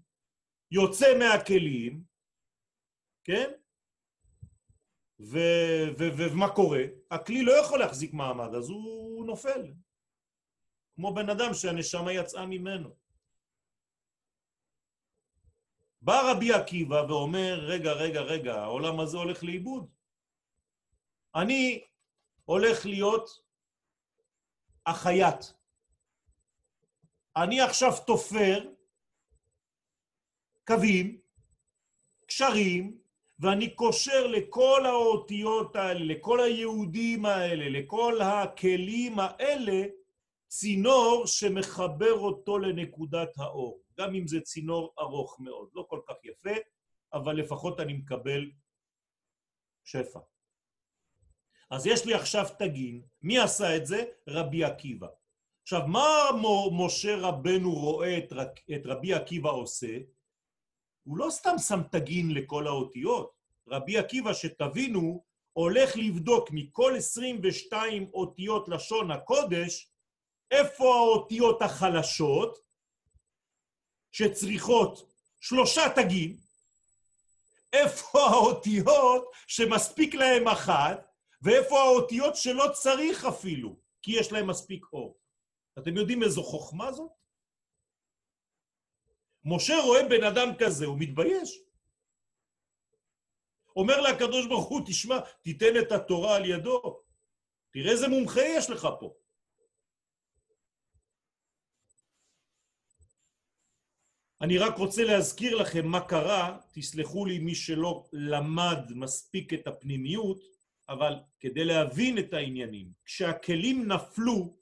[0.71, 2.03] יוצא מהכלים,
[3.25, 3.53] כן?
[5.19, 6.83] ומה קורה?
[7.11, 9.73] הכלי לא יכול להחזיק מעמד, אז הוא נופל.
[10.95, 12.97] כמו בן אדם שהנשמה יצאה ממנו.
[16.03, 19.91] בא רבי עקיבא ואומר, רגע, רגע, רגע, העולם הזה הולך לאיבוד.
[21.35, 21.85] אני
[22.45, 23.29] הולך להיות
[24.87, 25.45] החייט.
[27.37, 28.69] אני עכשיו תופר
[30.67, 31.21] קווים,
[32.27, 33.02] קשרים,
[33.43, 39.87] ואני קושר לכל האותיות האלה, לכל היהודים האלה, לכל הכלים האלה,
[40.49, 43.83] צינור שמחבר אותו לנקודת האור.
[43.99, 46.55] גם אם זה צינור ארוך מאוד, לא כל כך יפה,
[47.13, 48.51] אבל לפחות אני מקבל
[49.85, 50.21] שפע.
[51.71, 54.05] אז יש לי עכשיו תגין, מי עשה את זה?
[54.29, 55.09] רבי עקיבא.
[55.63, 56.07] עכשיו, מה
[56.73, 58.33] משה רבנו רואה את,
[58.85, 59.99] רבי עקיבא עושה?
[61.05, 63.33] הוא לא סתם שם תגין לכל האותיות.
[63.69, 69.91] רבי עקיבא, שתבינו, הולך לבדוק מכל 22 אותיות לשון הקודש,
[70.51, 72.59] איפה האותיות החלשות,
[74.13, 76.37] שצריכות שלושה תגים,
[77.73, 81.07] איפה האותיות שמספיק להם אחת,
[81.43, 85.19] ואיפה האותיות שלא צריך אפילו, כי יש להם מספיק אור.
[85.79, 87.22] אתם יודעים איזו חוכמה זאת?
[89.45, 91.59] משה רואה בן אדם כזה, הוא מתבייש.
[93.77, 97.03] אומר לקדוש ברוך הוא, תשמע, תיתן את התורה על ידו.
[97.71, 99.15] תראה איזה מומחה יש לך פה.
[104.43, 110.43] אני רק רוצה להזכיר לכם מה קרה, תסלחו לי מי שלא למד מספיק את הפנימיות,
[110.89, 114.57] אבל כדי להבין את העניינים, כשהכלים נפלו,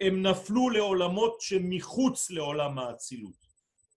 [0.00, 3.46] הם נפלו לעולמות שמחוץ לעולם האצילות.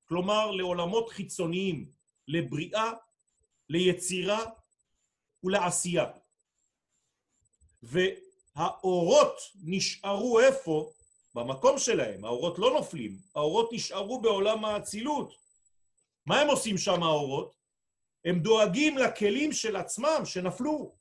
[0.07, 1.91] כלומר, לעולמות חיצוניים,
[2.27, 2.91] לבריאה,
[3.69, 4.45] ליצירה
[5.43, 6.05] ולעשייה.
[7.83, 10.91] והאורות נשארו איפה?
[11.35, 12.25] במקום שלהם.
[12.25, 15.33] האורות לא נופלים, האורות נשארו בעולם האצילות.
[16.25, 17.55] מה הם עושים שם האורות?
[18.25, 20.95] הם דואגים לכלים של עצמם שנפלו.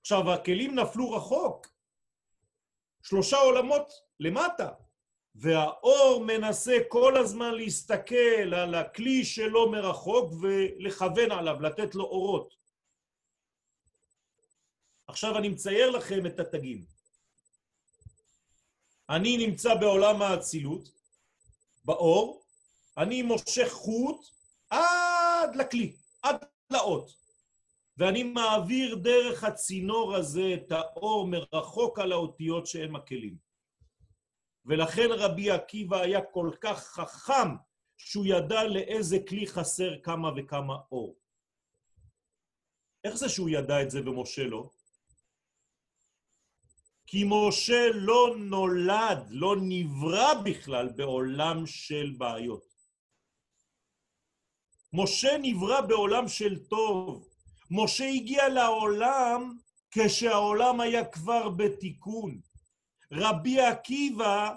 [0.00, 1.73] עכשיו, הכלים נפלו רחוק,
[3.04, 4.68] שלושה עולמות למטה,
[5.34, 12.54] והאור מנסה כל הזמן להסתכל על הכלי שלו מרחוק ולכוון עליו, לתת לו אורות.
[15.06, 16.84] עכשיו אני מצייר לכם את התגים.
[19.10, 20.88] אני נמצא בעולם האצילות,
[21.84, 22.42] באור,
[22.98, 24.26] אני מושך חוט
[24.70, 26.36] עד לכלי, עד
[26.70, 27.23] לאות,
[27.96, 33.36] ואני מעביר דרך הצינור הזה את האור מרחוק על האותיות שהם הכלים.
[34.66, 37.48] ולכן רבי עקיבא היה כל כך חכם
[37.96, 41.18] שהוא ידע לאיזה כלי חסר כמה וכמה אור.
[43.04, 44.70] איך זה שהוא ידע את זה ומשה לא?
[47.06, 52.74] כי משה לא נולד, לא נברא בכלל בעולם של בעיות.
[54.92, 57.33] משה נברא בעולם של טוב.
[57.76, 59.56] משה הגיע לעולם
[59.90, 62.40] כשהעולם היה כבר בתיקון.
[63.12, 64.56] רבי עקיבא,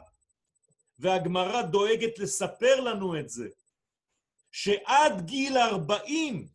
[0.99, 3.47] והגמרא דואגת לספר לנו את זה,
[4.51, 6.47] שעד גיל ארבעים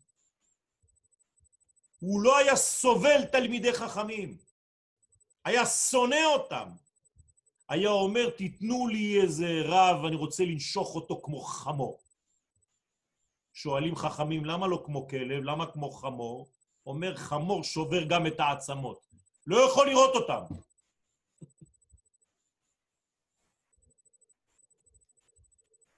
[1.99, 4.37] הוא לא היה סובל תלמידי חכמים,
[5.45, 6.69] היה שונא אותם.
[7.69, 11.99] היה אומר, תיתנו לי איזה רב, אני רוצה לנשוך אותו כמו חמור.
[13.53, 15.43] שואלים חכמים, למה לא כמו כלב?
[15.43, 16.49] למה כמו חמור?
[16.85, 18.99] אומר, חמור שובר גם את העצמות.
[19.47, 20.41] לא יכול לראות אותם.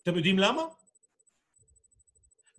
[0.03, 0.61] אתם יודעים למה?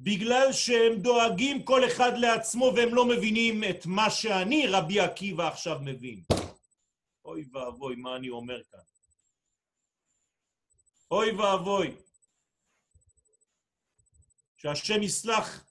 [0.00, 5.78] בגלל שהם דואגים כל אחד לעצמו והם לא מבינים את מה שאני, רבי עקיבא, עכשיו
[5.82, 6.22] מבין.
[7.24, 8.80] אוי ואבוי, מה אני אומר כאן?
[11.10, 12.05] אוי ואבוי.
[14.74, 15.64] שהשם יסלח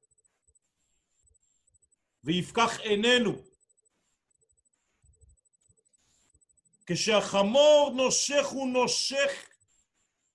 [2.24, 3.32] ויפקח עינינו.
[6.86, 9.32] כשהחמור נושך הוא נושך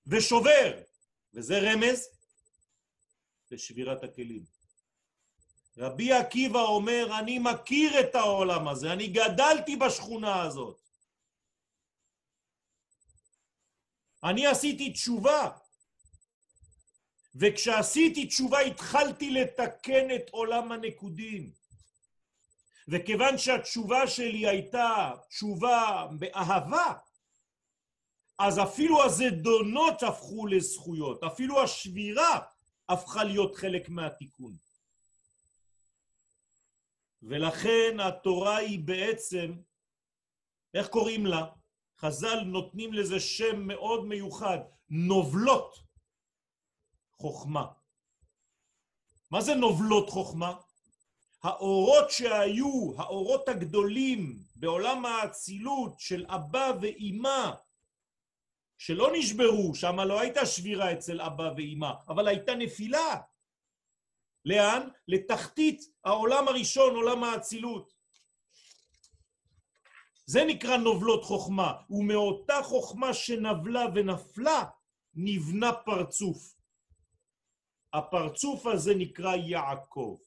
[0.07, 0.83] ושובר,
[1.35, 2.09] וזה רמז
[3.51, 4.45] לשבירת הכלים.
[5.77, 10.81] רבי עקיבא אומר, אני מכיר את העולם הזה, אני גדלתי בשכונה הזאת.
[14.25, 15.51] אני עשיתי תשובה,
[17.35, 21.51] וכשעשיתי תשובה התחלתי לתקן את עולם הנקודים.
[22.89, 26.95] וכיוון שהתשובה שלי הייתה תשובה באהבה,
[28.39, 32.41] אז אפילו הזדונות הפכו לזכויות, אפילו השבירה
[32.89, 34.57] הפכה להיות חלק מהתיקון.
[37.23, 39.53] ולכן התורה היא בעצם,
[40.75, 41.47] איך קוראים לה?
[41.99, 44.59] חז"ל נותנים לזה שם מאוד מיוחד,
[44.91, 45.90] נובלות
[47.21, 47.67] חוכמה.
[49.31, 50.55] מה זה נובלות חוכמה?
[51.43, 57.51] האורות שהיו, האורות הגדולים בעולם האצילות של אבא ואימא,
[58.79, 63.21] שלא נשברו, שם לא הייתה שבירה אצל אבא ואימא, אבל הייתה נפילה.
[64.45, 64.89] לאן?
[65.09, 67.93] לתחתית העולם הראשון, עולם האצילות.
[70.27, 74.65] זה נקרא נובלות חוכמה, ומאותה חוכמה שנבלה ונפלה,
[75.15, 76.60] נבנה פרצוף.
[77.93, 80.19] הפרצוף הזה נקרא יעקב.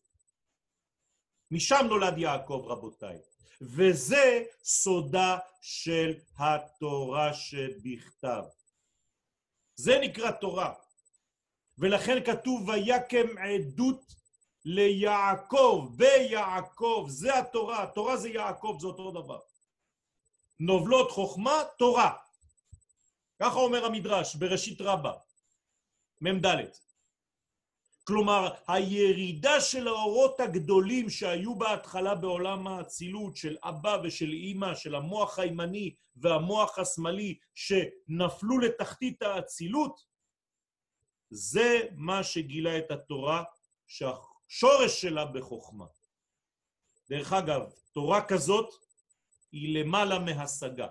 [1.52, 3.18] משם נולד יעקב, רבותיי.
[3.62, 8.44] וזה סודה של התורה שבכתב.
[9.76, 10.74] זה נקרא תורה.
[11.78, 14.14] ולכן כתוב ויקם עדות
[14.66, 19.40] ליעקב, ביעקב, זה התורה, תורה זה יעקב, זה אותו דבר.
[20.60, 22.18] נובלות חוכמה, תורה.
[23.40, 25.14] ככה אומר המדרש בראשית רבה,
[26.22, 26.46] מ"ד.
[28.04, 35.40] כלומר, הירידה של האורות הגדולים שהיו בהתחלה בעולם האצילות, של אבא ושל אימא, של המוח
[35.40, 40.02] הימני והמוח השמאלי, שנפלו לתחתית האצילות,
[41.30, 43.44] זה מה שגילה את התורה,
[43.88, 45.86] שהשורש שלה בחוכמה.
[47.10, 48.74] דרך אגב, תורה כזאת
[49.52, 50.88] היא למעלה מהשגה.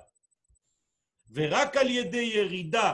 [1.33, 2.93] ורק על ידי ירידה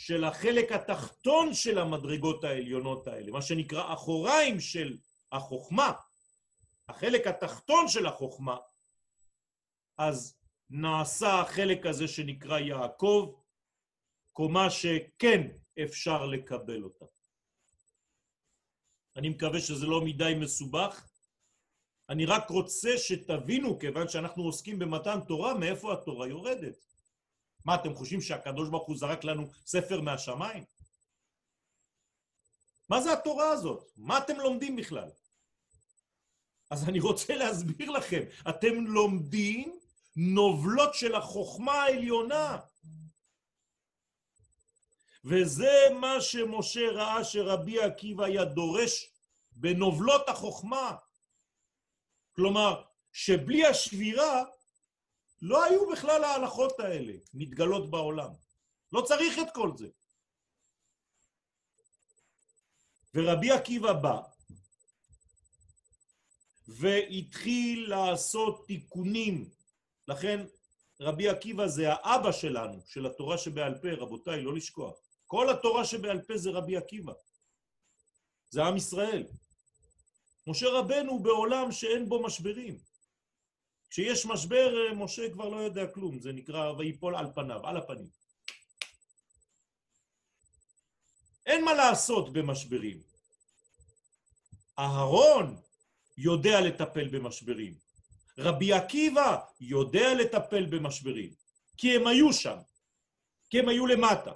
[0.00, 4.98] של החלק התחתון של המדרגות העליונות האלה, מה שנקרא אחוריים של
[5.32, 5.92] החוכמה,
[6.88, 8.56] החלק התחתון של החוכמה,
[9.98, 10.36] אז
[10.70, 13.34] נעשה החלק הזה שנקרא יעקב,
[14.32, 15.48] קומה שכן
[15.84, 17.04] אפשר לקבל אותה.
[19.16, 21.08] אני מקווה שזה לא מדי מסובך.
[22.08, 26.76] אני רק רוצה שתבינו, כיוון שאנחנו עוסקים במתן תורה, מאיפה התורה יורדת.
[27.64, 30.64] מה, אתם חושבים שהקדוש ברוך הוא זרק לנו ספר מהשמיים?
[32.88, 33.90] מה זה התורה הזאת?
[33.96, 35.10] מה אתם לומדים בכלל?
[36.70, 39.80] אז אני רוצה להסביר לכם, אתם לומדים
[40.16, 42.58] נובלות של החוכמה העליונה.
[45.24, 49.10] וזה מה שמשה ראה שרבי עקיבא היה דורש
[49.52, 50.96] בנובלות החוכמה.
[52.32, 52.82] כלומר,
[53.12, 54.44] שבלי השבירה
[55.42, 58.30] לא היו בכלל ההלכות האלה מתגלות בעולם.
[58.92, 59.88] לא צריך את כל זה.
[63.14, 64.20] ורבי עקיבא בא
[66.68, 69.50] והתחיל לעשות תיקונים.
[70.08, 70.46] לכן
[71.00, 74.94] רבי עקיבא זה האבא שלנו, של התורה שבעל פה, רבותיי, לא לשכוח.
[75.26, 77.12] כל התורה שבעל פה זה רבי עקיבא.
[78.50, 79.26] זה עם ישראל.
[80.46, 82.89] משה רבנו בעולם שאין בו משברים.
[83.90, 88.08] כשיש משבר, אה, משה כבר לא יודע כלום, זה נקרא ויפול על פניו, על הפנים.
[91.46, 93.02] אין מה לעשות במשברים.
[94.78, 95.56] אהרון
[96.18, 97.74] יודע לטפל במשברים.
[98.38, 101.34] רבי עקיבא יודע לטפל במשברים,
[101.76, 102.58] כי הם היו שם,
[103.50, 104.32] כי הם היו למטה.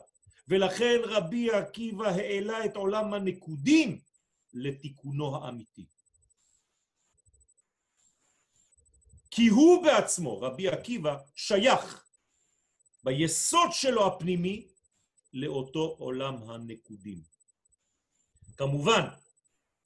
[0.49, 4.01] ולכן רבי עקיבא העלה את עולם הנקודים
[4.53, 5.87] לתיקונו האמיתי.
[9.35, 12.05] כי הוא בעצמו, רבי עקיבא, שייך
[13.05, 14.69] ביסוד שלו הפנימי
[15.33, 17.21] לאותו עולם הנקודים.
[18.57, 19.09] כמובן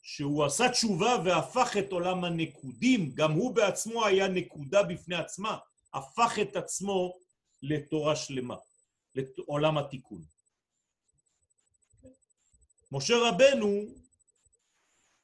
[0.03, 5.59] שהוא עשה תשובה והפך את עולם הנקודים, גם הוא בעצמו היה נקודה בפני עצמה,
[5.95, 7.19] הפך את עצמו
[7.63, 8.57] לתורה שלמה,
[9.15, 10.23] לעולם התיקון.
[12.93, 13.85] משה רבנו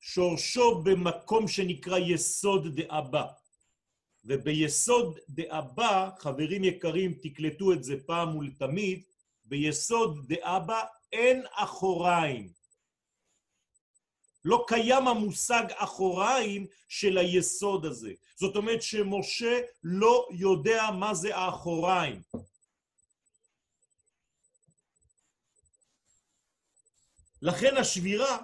[0.01, 3.44] שורשו במקום שנקרא יסוד דאבא.
[4.25, 9.03] וביסוד דאבא, חברים יקרים, תקלטו את זה פעם ולתמיד,
[9.45, 12.53] ביסוד דאבא אין אחוריים.
[14.45, 18.13] לא קיים המושג אחוריים של היסוד הזה.
[18.37, 22.23] זאת אומרת שמשה לא יודע מה זה האחוריים.
[27.43, 28.39] לכן השבירה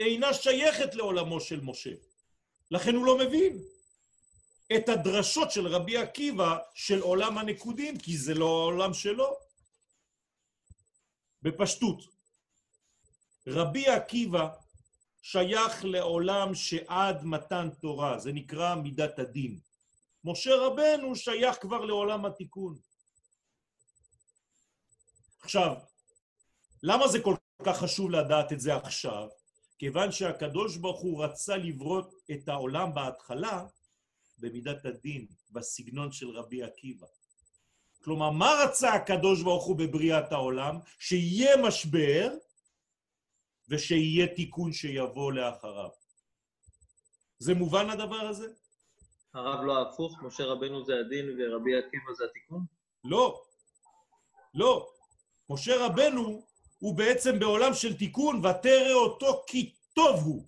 [0.00, 1.90] אינה שייכת לעולמו של משה.
[2.70, 3.62] לכן הוא לא מבין
[4.76, 9.36] את הדרשות של רבי עקיבא של עולם הנקודים, כי זה לא העולם שלו.
[11.42, 12.04] בפשטות,
[13.46, 14.48] רבי עקיבא
[15.22, 19.60] שייך לעולם שעד מתן תורה, זה נקרא מידת הדין.
[20.24, 22.78] משה רבנו שייך כבר לעולם התיקון.
[25.40, 25.74] עכשיו,
[26.82, 29.28] למה זה כל כך חשוב לדעת את זה עכשיו?
[29.78, 33.66] כיוון שהקדוש ברוך הוא רצה לברות את העולם בהתחלה
[34.40, 37.06] במידת הדין, בסגנון של רבי עקיבא.
[38.04, 40.78] כלומר, מה רצה הקדוש ברוך הוא בבריאת העולם?
[40.98, 42.34] שיהיה משבר
[43.68, 45.88] ושיהיה תיקון שיבוא לאחריו.
[47.38, 48.46] זה מובן הדבר הזה?
[49.34, 52.64] הרב לא הפוך, משה רבנו זה הדין ורבי עקיבא זה התיקון?
[53.04, 53.42] לא,
[54.54, 54.90] לא.
[55.50, 56.46] משה רבנו
[56.78, 60.44] הוא בעצם בעולם של תיקון, ותרא אותו כי טוב הוא.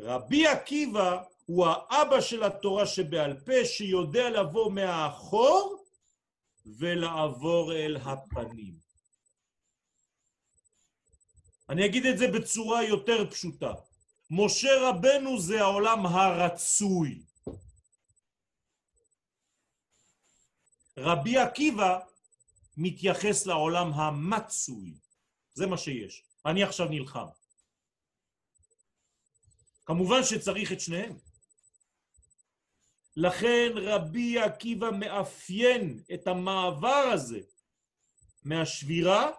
[0.00, 5.86] רבי עקיבא הוא האבא של התורה שבעל פה, שיודע לבוא מהאחור
[6.66, 8.78] ולעבור אל הפנים.
[11.68, 13.72] אני אגיד את זה בצורה יותר פשוטה.
[14.30, 17.22] משה רבנו זה העולם הרצוי.
[20.96, 21.98] רבי עקיבא
[22.76, 24.94] מתייחס לעולם המצוי.
[25.54, 26.24] זה מה שיש.
[26.46, 27.26] אני עכשיו נלחם.
[29.86, 31.18] כמובן שצריך את שניהם.
[33.16, 37.40] לכן רבי עקיבא מאפיין את המעבר הזה
[38.44, 39.30] מהשבירה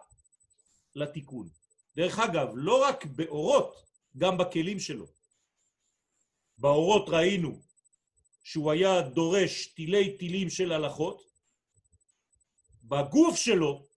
[0.95, 1.49] לתיקון.
[1.95, 3.75] דרך אגב, לא רק באורות,
[4.17, 5.07] גם בכלים שלו.
[6.57, 7.61] באורות ראינו
[8.43, 11.21] שהוא היה דורש טילי טילים של הלכות,
[12.83, 13.87] בגוף שלו,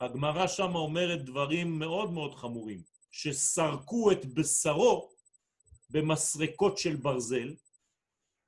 [0.00, 5.12] הגמרא שם אומרת דברים מאוד מאוד חמורים, שסרקו את בשרו
[5.90, 7.54] במסרקות של ברזל,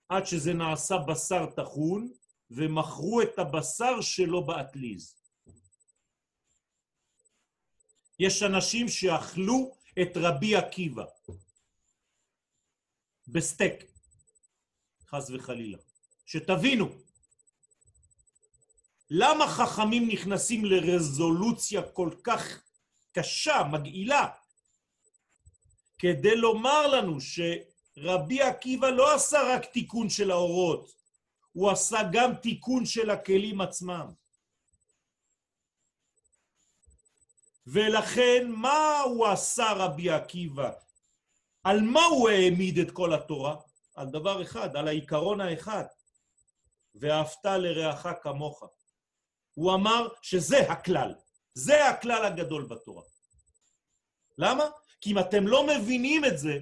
[0.09, 2.13] עד שזה נעשה בשר טחון,
[2.51, 5.15] ומכרו את הבשר שלו באטליז.
[8.19, 11.05] יש אנשים שאכלו את רבי עקיבא
[13.27, 13.85] בסטייק,
[15.07, 15.79] חס וחלילה.
[16.27, 16.89] שתבינו,
[19.11, 22.63] למה חכמים נכנסים לרזולוציה כל כך
[23.13, 24.29] קשה, מגעילה?
[25.99, 27.21] כדי לומר לנו
[27.95, 30.93] שרבי עקיבא לא עשה רק תיקון של האורות,
[31.53, 34.13] הוא עשה גם תיקון של הכלים עצמם.
[37.67, 40.71] ולכן מה הוא עשה רבי עקיבא?
[41.65, 43.57] על מה הוא העמיד את כל התורה?
[43.95, 45.85] על דבר אחד, על העיקרון האחד.
[46.95, 48.63] ואהבת לרעך כמוך.
[49.55, 51.15] הוא אמר שזה הכלל.
[51.55, 53.03] זה הכלל הגדול בתורה.
[54.39, 54.65] למה?
[55.01, 56.59] כי אם אתם לא מבינים את זה,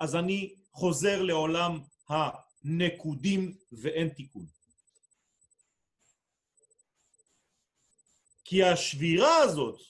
[0.00, 4.46] אז אני חוזר לעולם הנקודים ואין תיקון.
[8.44, 9.80] כי השבירה הזאת,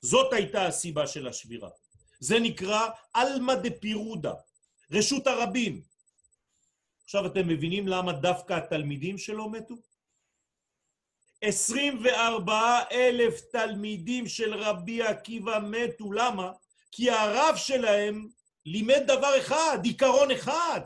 [0.00, 1.70] זאת הייתה הסיבה של השבירה.
[2.20, 4.34] זה נקרא עלמא דפירודה,
[4.90, 5.82] רשות הרבים.
[7.04, 9.74] עכשיו אתם מבינים למה דווקא התלמידים שלו מתו?
[11.40, 16.52] 24 אלף תלמידים של רבי עקיבא מתו, למה?
[16.92, 18.28] כי הרב שלהם
[18.66, 20.80] לימד דבר אחד, עיקרון אחד,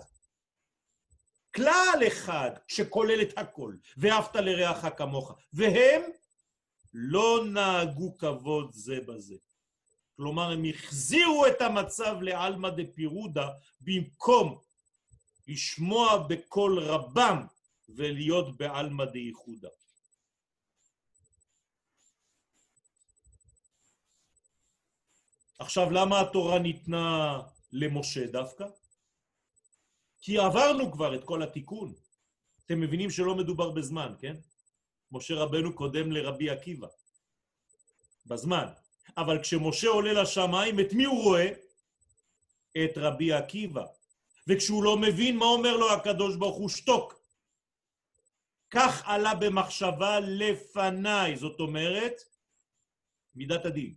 [1.55, 6.03] כלל אחד שכולל את הכל, ואהבת לרעך כמוך, והם
[6.95, 9.35] לא נהגו כבוד זה בזה.
[10.17, 13.49] כלומר, הם החזירו את המצב לעלמא דפירודה
[13.81, 14.59] במקום
[15.49, 17.47] לשמוע בקול רבם
[17.89, 19.69] ולהיות בעלמא דייחודה.
[25.59, 27.41] עכשיו, למה התורה ניתנה
[27.77, 28.67] למשה דווקא?
[30.21, 31.95] כי עברנו כבר את כל התיקון.
[32.67, 34.37] אתם מבינים שלא מדובר בזמן, כן?
[35.13, 36.89] משה רבנו קודם לרבי עקיבא.
[38.27, 38.67] בזמן.
[39.17, 41.49] אבל כשמשה עולה לשמיים, את מי הוא רואה?
[42.85, 43.85] את רבי עקיבא.
[44.49, 46.69] וכשהוא לא מבין, מה אומר לו הקדוש ברוך הוא?
[46.69, 47.15] שתוק.
[48.71, 52.23] כך עלה במחשבה לפניי, זאת אומרת,
[53.35, 53.95] מידת הדין,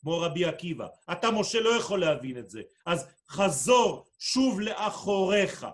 [0.00, 0.86] כמו רבי עקיבא.
[1.12, 2.62] אתה, משה, לא יכול להבין את זה.
[2.86, 5.66] אז חזור שוב לאחוריך.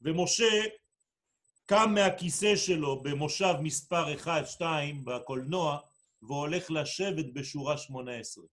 [0.00, 0.64] ומשה
[1.66, 4.14] קם מהכיסא שלו במושב מספר
[4.58, 4.62] 1-2
[5.04, 5.78] בקולנוע,
[6.22, 8.44] והולך לשבת בשורה 18.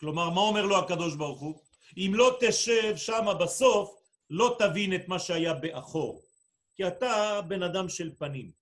[0.00, 1.62] כלומר, מה אומר לו הקדוש ברוך הוא?
[1.96, 3.96] אם לא תשב שם בסוף,
[4.30, 6.22] לא תבין את מה שהיה באחור,
[6.74, 8.52] כי אתה בן אדם של פנים.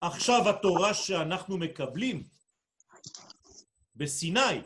[0.00, 2.28] עכשיו התורה שאנחנו מקבלים
[3.96, 4.60] בסיני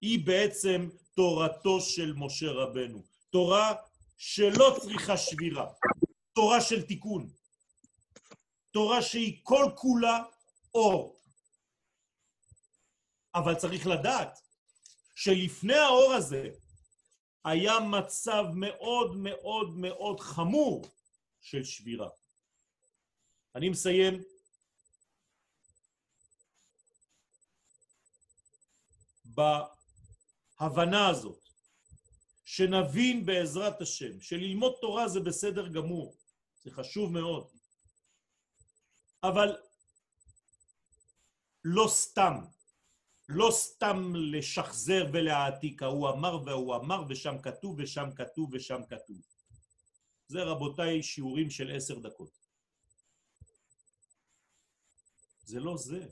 [0.00, 3.02] היא בעצם תורתו של משה רבנו.
[3.30, 3.74] תורה
[4.18, 5.66] שלא צריכה שבירה,
[6.32, 7.30] תורה של תיקון,
[8.70, 10.22] תורה שהיא כל כולה
[10.74, 11.20] אור.
[13.34, 14.38] אבל צריך לדעת
[15.14, 16.48] שלפני האור הזה
[17.44, 20.84] היה מצב מאוד מאוד מאוד חמור
[21.40, 22.08] של שבירה.
[23.54, 24.22] אני מסיים
[29.24, 31.48] בהבנה הזאת,
[32.44, 36.16] שנבין בעזרת השם, שללמוד תורה זה בסדר גמור,
[36.64, 37.50] זה חשוב מאוד,
[39.22, 39.56] אבל
[41.64, 42.34] לא סתם,
[43.32, 49.20] לא סתם לשחזר ולהעתיק, ההוא אמר והוא אמר ושם כתוב ושם כתוב ושם כתוב.
[50.28, 52.30] זה רבותיי שיעורים של עשר דקות.
[55.44, 56.06] זה לא זה.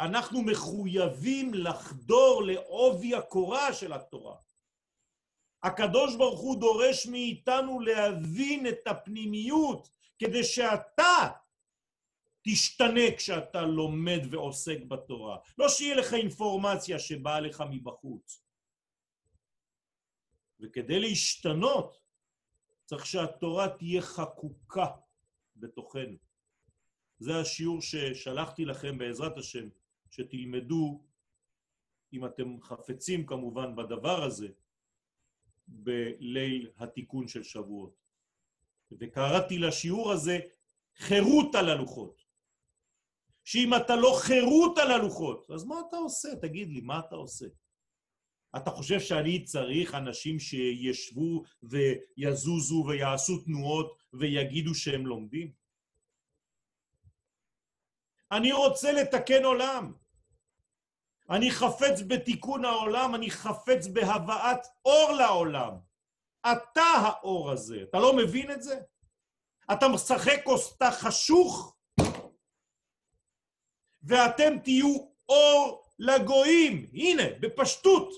[0.00, 4.36] אנחנו מחויבים לחדור לעובי הקורה של התורה.
[5.62, 9.88] הקדוש ברוך הוא דורש מאיתנו להבין את הפנימיות,
[10.18, 11.28] כדי שאתה
[12.42, 15.38] תשתנה כשאתה לומד ועוסק בתורה.
[15.58, 18.44] לא שיהיה לך אינפורמציה שבאה לך מבחוץ.
[20.60, 22.00] וכדי להשתנות,
[22.84, 24.86] צריך שהתורה תהיה חקוקה
[25.56, 26.16] בתוכנו.
[27.18, 29.68] זה השיעור ששלחתי לכם בעזרת השם,
[30.10, 31.04] שתלמדו,
[32.12, 34.48] אם אתם חפצים כמובן בדבר הזה,
[35.68, 37.96] בליל התיקון של שבועות.
[38.92, 40.38] וקראתי לשיעור הזה
[40.96, 42.27] חירות על הלוחות.
[43.48, 46.28] שאם אתה לא חירות על הלוחות, אז מה אתה עושה?
[46.36, 47.46] תגיד לי, מה אתה עושה?
[48.56, 55.52] אתה חושב שאני צריך אנשים שישבו ויזוזו ויעשו תנועות ויגידו שהם לומדים?
[58.32, 59.92] אני רוצה לתקן עולם.
[61.30, 65.72] אני חפץ בתיקון העולם, אני חפץ בהבאת אור לעולם.
[66.52, 68.80] אתה האור הזה, אתה לא מבין את זה?
[69.72, 71.77] אתה משחק כוסתה חשוך,
[74.02, 76.90] ואתם תהיו אור לגויים.
[76.92, 78.08] הנה, בפשטות.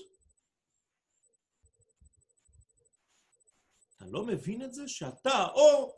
[3.95, 4.87] אתה לא מבין את זה?
[4.87, 5.95] שאתה האור,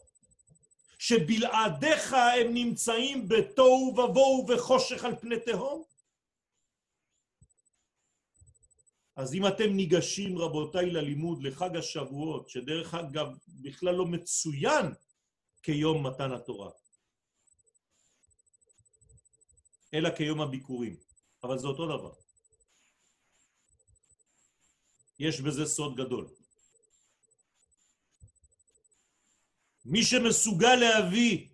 [1.00, 5.84] שבלעדיך הם נמצאים בתוהו ובוהו וחושך על פני תהום?
[9.16, 14.86] אז אם אתם ניגשים, רבותיי, ללימוד, לחג השבועות, שדרך אגב בכלל לא מצוין
[15.64, 16.72] כיום מתן התורה,
[19.94, 20.96] אלא כיום הביקורים,
[21.44, 22.14] אבל זה אותו דבר.
[25.20, 26.28] יש בזה סוד גדול.
[29.86, 31.50] מי שמסוגל להביא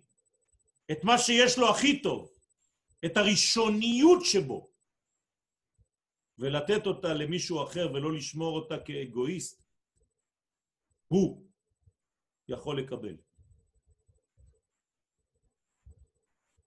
[0.92, 2.32] את מה שיש לו הכי טוב,
[3.04, 4.70] את הראשוניות שבו,
[6.38, 9.62] ולתת אותה למישהו אחר ולא לשמור אותה כאגואיסט,
[11.08, 11.46] הוא
[12.48, 13.16] יכול לקבל.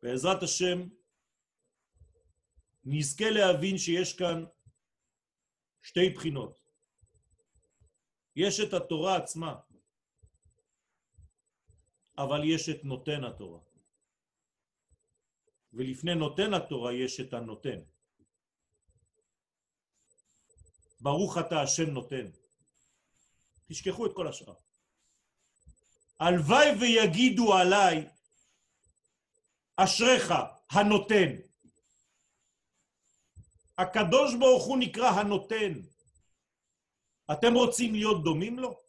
[0.01, 0.87] בעזרת השם,
[2.85, 4.45] נזכה להבין שיש כאן
[5.81, 6.59] שתי בחינות.
[8.35, 9.55] יש את התורה עצמה,
[12.17, 13.59] אבל יש את נותן התורה.
[15.73, 17.79] ולפני נותן התורה יש את הנותן.
[21.01, 22.25] ברוך אתה השם נותן.
[23.67, 24.55] תשכחו את כל השאר.
[26.19, 28.07] הלוואי ויגידו עליי,
[29.75, 30.33] אשריך,
[30.69, 31.52] הנותן.
[33.77, 35.73] הקדוש ברוך הוא נקרא הנותן.
[37.31, 38.79] אתם רוצים להיות דומים לו?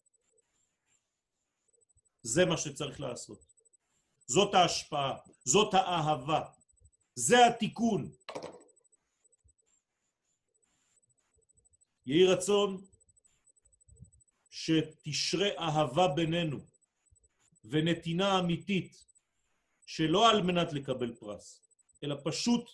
[2.23, 3.45] זה מה שצריך לעשות.
[4.27, 6.41] זאת ההשפעה, זאת האהבה,
[7.15, 8.13] זה התיקון.
[12.07, 12.87] יהי רצון
[14.51, 16.59] שתשרה אהבה בינינו
[17.65, 19.05] ונתינה אמיתית,
[19.87, 21.61] שלא על מנת לקבל פרס,
[22.05, 22.71] אלא פשוט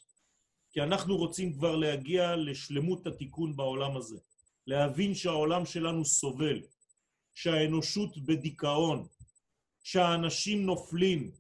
[0.73, 4.19] כי אנחנו רוצים כבר להגיע לשלמות התיקון בעולם הזה.
[4.67, 6.61] להבין שהעולם שלנו סובל,
[7.35, 9.07] שהאנושות בדיכאון,
[9.83, 11.31] שהאנשים נופלים,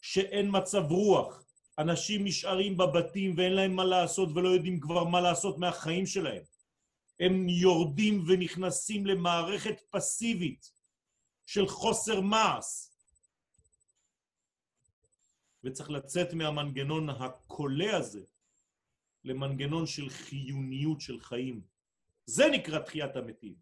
[0.00, 1.42] שאין מצב רוח,
[1.78, 6.42] אנשים נשארים בבתים ואין להם מה לעשות ולא יודעים כבר מה לעשות מהחיים שלהם.
[7.20, 10.70] הם יורדים ונכנסים למערכת פסיבית
[11.46, 12.88] של חוסר מעש.
[15.64, 18.20] וצריך לצאת מהמנגנון הקולה הזה
[19.24, 21.60] למנגנון של חיוניות של חיים.
[22.26, 23.54] זה נקרא תחיית המתים.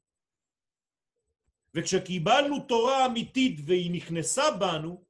[1.74, 5.04] וכשקיבלנו תורה אמיתית והיא נכנסה בנו,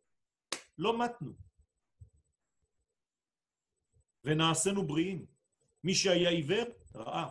[0.78, 1.32] לא מתנו.
[4.24, 5.26] ונעשינו בריאים.
[5.84, 7.30] מי שהיה עיוור, ראה.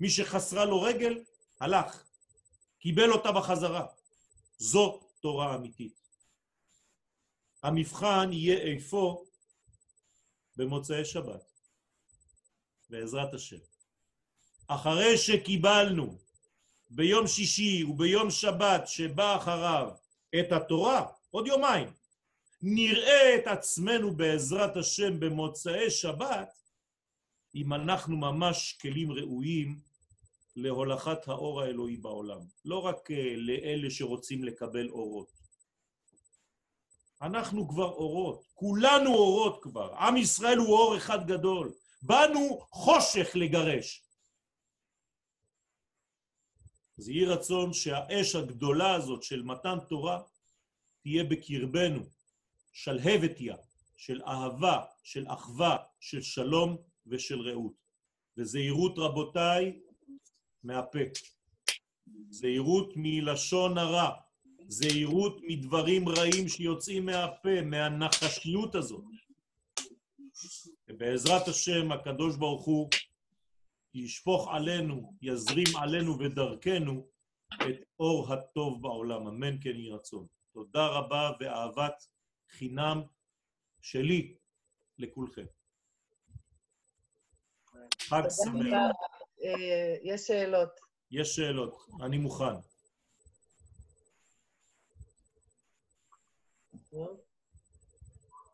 [0.00, 1.24] מי שחסרה לו רגל,
[1.60, 2.04] הלך.
[2.78, 3.86] קיבל אותה בחזרה.
[4.58, 6.00] זו תורה אמיתית.
[7.62, 9.24] המבחן יהיה איפה
[10.56, 11.49] במוצאי שבת,
[12.90, 13.56] בעזרת השם.
[14.66, 16.18] אחרי שקיבלנו
[16.90, 19.90] ביום שישי וביום שבת שבא אחריו
[20.40, 21.88] את התורה, עוד יומיים,
[22.62, 26.48] נראה את עצמנו בעזרת השם במוצאי שבת,
[27.54, 29.78] אם אנחנו ממש כלים ראויים
[30.56, 32.40] להולכת האור האלוהי בעולם.
[32.64, 35.28] לא רק אה, לאלה שרוצים לקבל אורות.
[37.22, 39.94] אנחנו כבר אורות, כולנו אורות כבר.
[39.94, 41.72] עם ישראל הוא אור אחד גדול.
[42.02, 44.04] באנו חושך לגרש.
[46.98, 50.22] אז יהי רצון שהאש הגדולה הזאת של מתן תורה
[51.02, 52.02] תהיה בקרבנו,
[52.72, 53.56] שלהבתיה,
[53.96, 56.76] של אהבה, של אחווה, של שלום
[57.06, 57.72] ושל רעות.
[58.36, 59.80] וזהירות רבותיי
[60.62, 60.98] מהפה.
[62.30, 64.10] זהירות מלשון הרע,
[64.68, 69.04] זהירות מדברים רעים שיוצאים מהפה, מהנחשיות הזאת.
[70.90, 72.90] ובעזרת השם הקדוש ברוך הוא
[73.94, 77.06] ישפוך עלינו, יזרים עלינו ודרכנו
[77.54, 79.26] את אור הטוב בעולם.
[79.26, 80.26] אמן כן יהי רצון.
[80.52, 82.06] תודה רבה ואהבת
[82.50, 83.02] חינם
[83.80, 84.34] שלי
[84.98, 85.44] לכולכם.
[88.00, 88.90] חג שמח.
[89.44, 90.70] אה, יש שאלות.
[91.10, 92.54] יש שאלות, אני מוכן.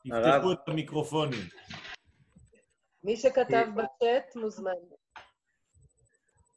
[0.05, 1.49] תפתחו את המיקרופונים.
[3.07, 4.71] מי שכתב בצ'אט מוזמן.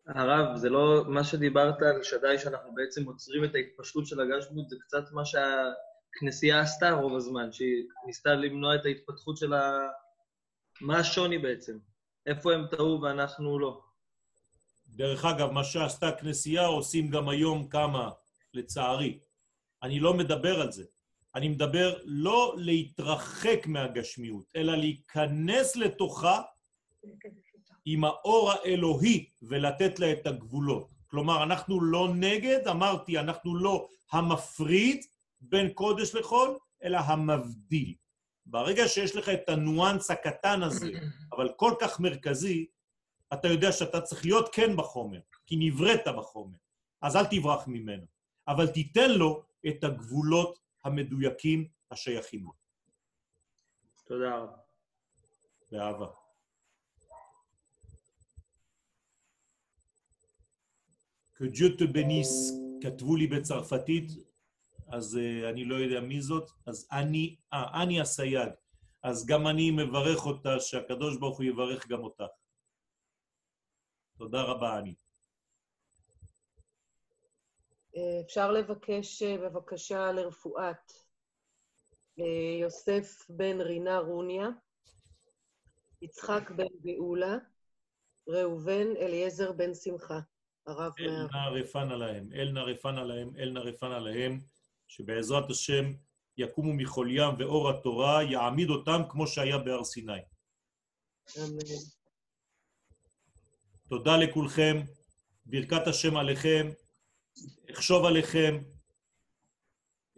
[0.08, 4.76] הרב, זה לא מה שדיברת על שדי, שאנחנו בעצם עוצרים את ההתפשטות של הגשמות, זה
[4.80, 9.80] קצת מה שהכנסייה עשתה רוב הזמן, שהיא ניסתה למנוע את ההתפתחות של ה...
[10.82, 11.78] מה השוני בעצם?
[12.26, 13.82] איפה הם טעו ואנחנו לא?
[14.88, 18.10] דרך אגב, מה שעשתה הכנסייה עושים גם היום כמה,
[18.54, 19.20] לצערי.
[19.84, 20.84] אני לא מדבר על זה.
[21.36, 26.41] אני מדבר לא להתרחק מהגשמיות, אלא להיכנס לתוכה
[27.86, 30.88] עם האור האלוהי ולתת לה את הגבולות.
[31.07, 35.05] כלומר, אנחנו לא נגד, אמרתי, אנחנו לא המפריד
[35.41, 37.93] בין קודש לחול, אלא המבדיל.
[38.45, 40.91] ברגע שיש לך את הניואנס הקטן הזה,
[41.34, 42.65] אבל כל כך מרכזי,
[43.34, 46.57] אתה יודע שאתה צריך להיות כן בחומר, כי נבראת בחומר.
[47.01, 48.05] אז אל תברח ממנו,
[48.47, 52.51] אבל תיתן לו את הגבולות המדויקים השייכים לו.
[54.05, 54.57] תודה רבה.
[55.71, 56.07] באהבה.
[61.36, 64.11] Que Dieu te bénisse, כתבו לי בצרפתית,
[64.88, 68.49] אז uh, אני לא יודע מי זאת, אז אני, אה, אני הסייג.
[69.03, 72.23] אז גם אני מברך אותה, שהקדוש ברוך הוא יברך גם אותך.
[74.17, 74.95] תודה רבה, אני.
[77.96, 80.94] אה, אפשר לבקש בבקשה לרפואת
[82.60, 84.48] יוסף בן רינה רוניה,
[86.02, 87.38] יצחק בן גאולה,
[88.28, 90.20] ראובן אליעזר בן שמחה.
[90.68, 94.40] הרב אל נא רפן עליהם, אל נא רפן עליהם, אל נא רפן עליהם,
[94.88, 95.86] שבעזרת השם
[96.38, 100.22] יקומו מכל ים ואור התורה יעמיד אותם כמו שהיה בהר סיני.
[101.38, 101.76] אמן.
[103.90, 104.82] תודה לכולכם,
[105.46, 106.70] ברכת השם עליכם,
[107.72, 108.58] אחשוב עליכם,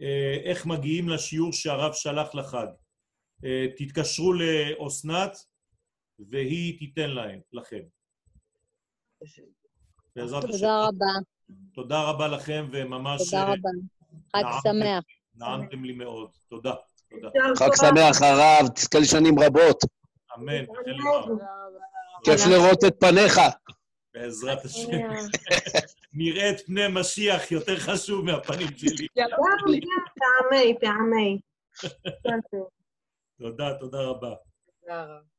[0.01, 2.67] אה, איך מגיעים לשיעור שהרב שלח לחג.
[3.45, 5.37] אה, תתקשרו לאסנת
[6.29, 7.81] והיא תיתן להם, לכם.
[10.15, 10.51] בעזרת השם.
[10.51, 11.05] תודה רבה,
[11.73, 13.69] תודה רבה לכם, וממש תודה אה, רבה.
[14.35, 14.43] חג.
[14.63, 15.03] שמח.
[15.35, 16.29] נעמתם לי מאוד.
[16.49, 16.73] תודה,
[17.09, 17.29] תודה.
[17.55, 19.77] חג שמח, הרב, תזכה לשנים רבות.
[20.37, 20.65] אמן.
[22.23, 23.39] כיף לראות את פניך.
[24.13, 24.91] בעזרת השם.
[26.13, 29.07] נראה את פני משיח יותר חשוב מהפנים שלי.
[30.19, 31.39] פעמי, פעמי.
[33.41, 34.33] תודה, תודה רבה.
[34.81, 35.30] תודה רבה.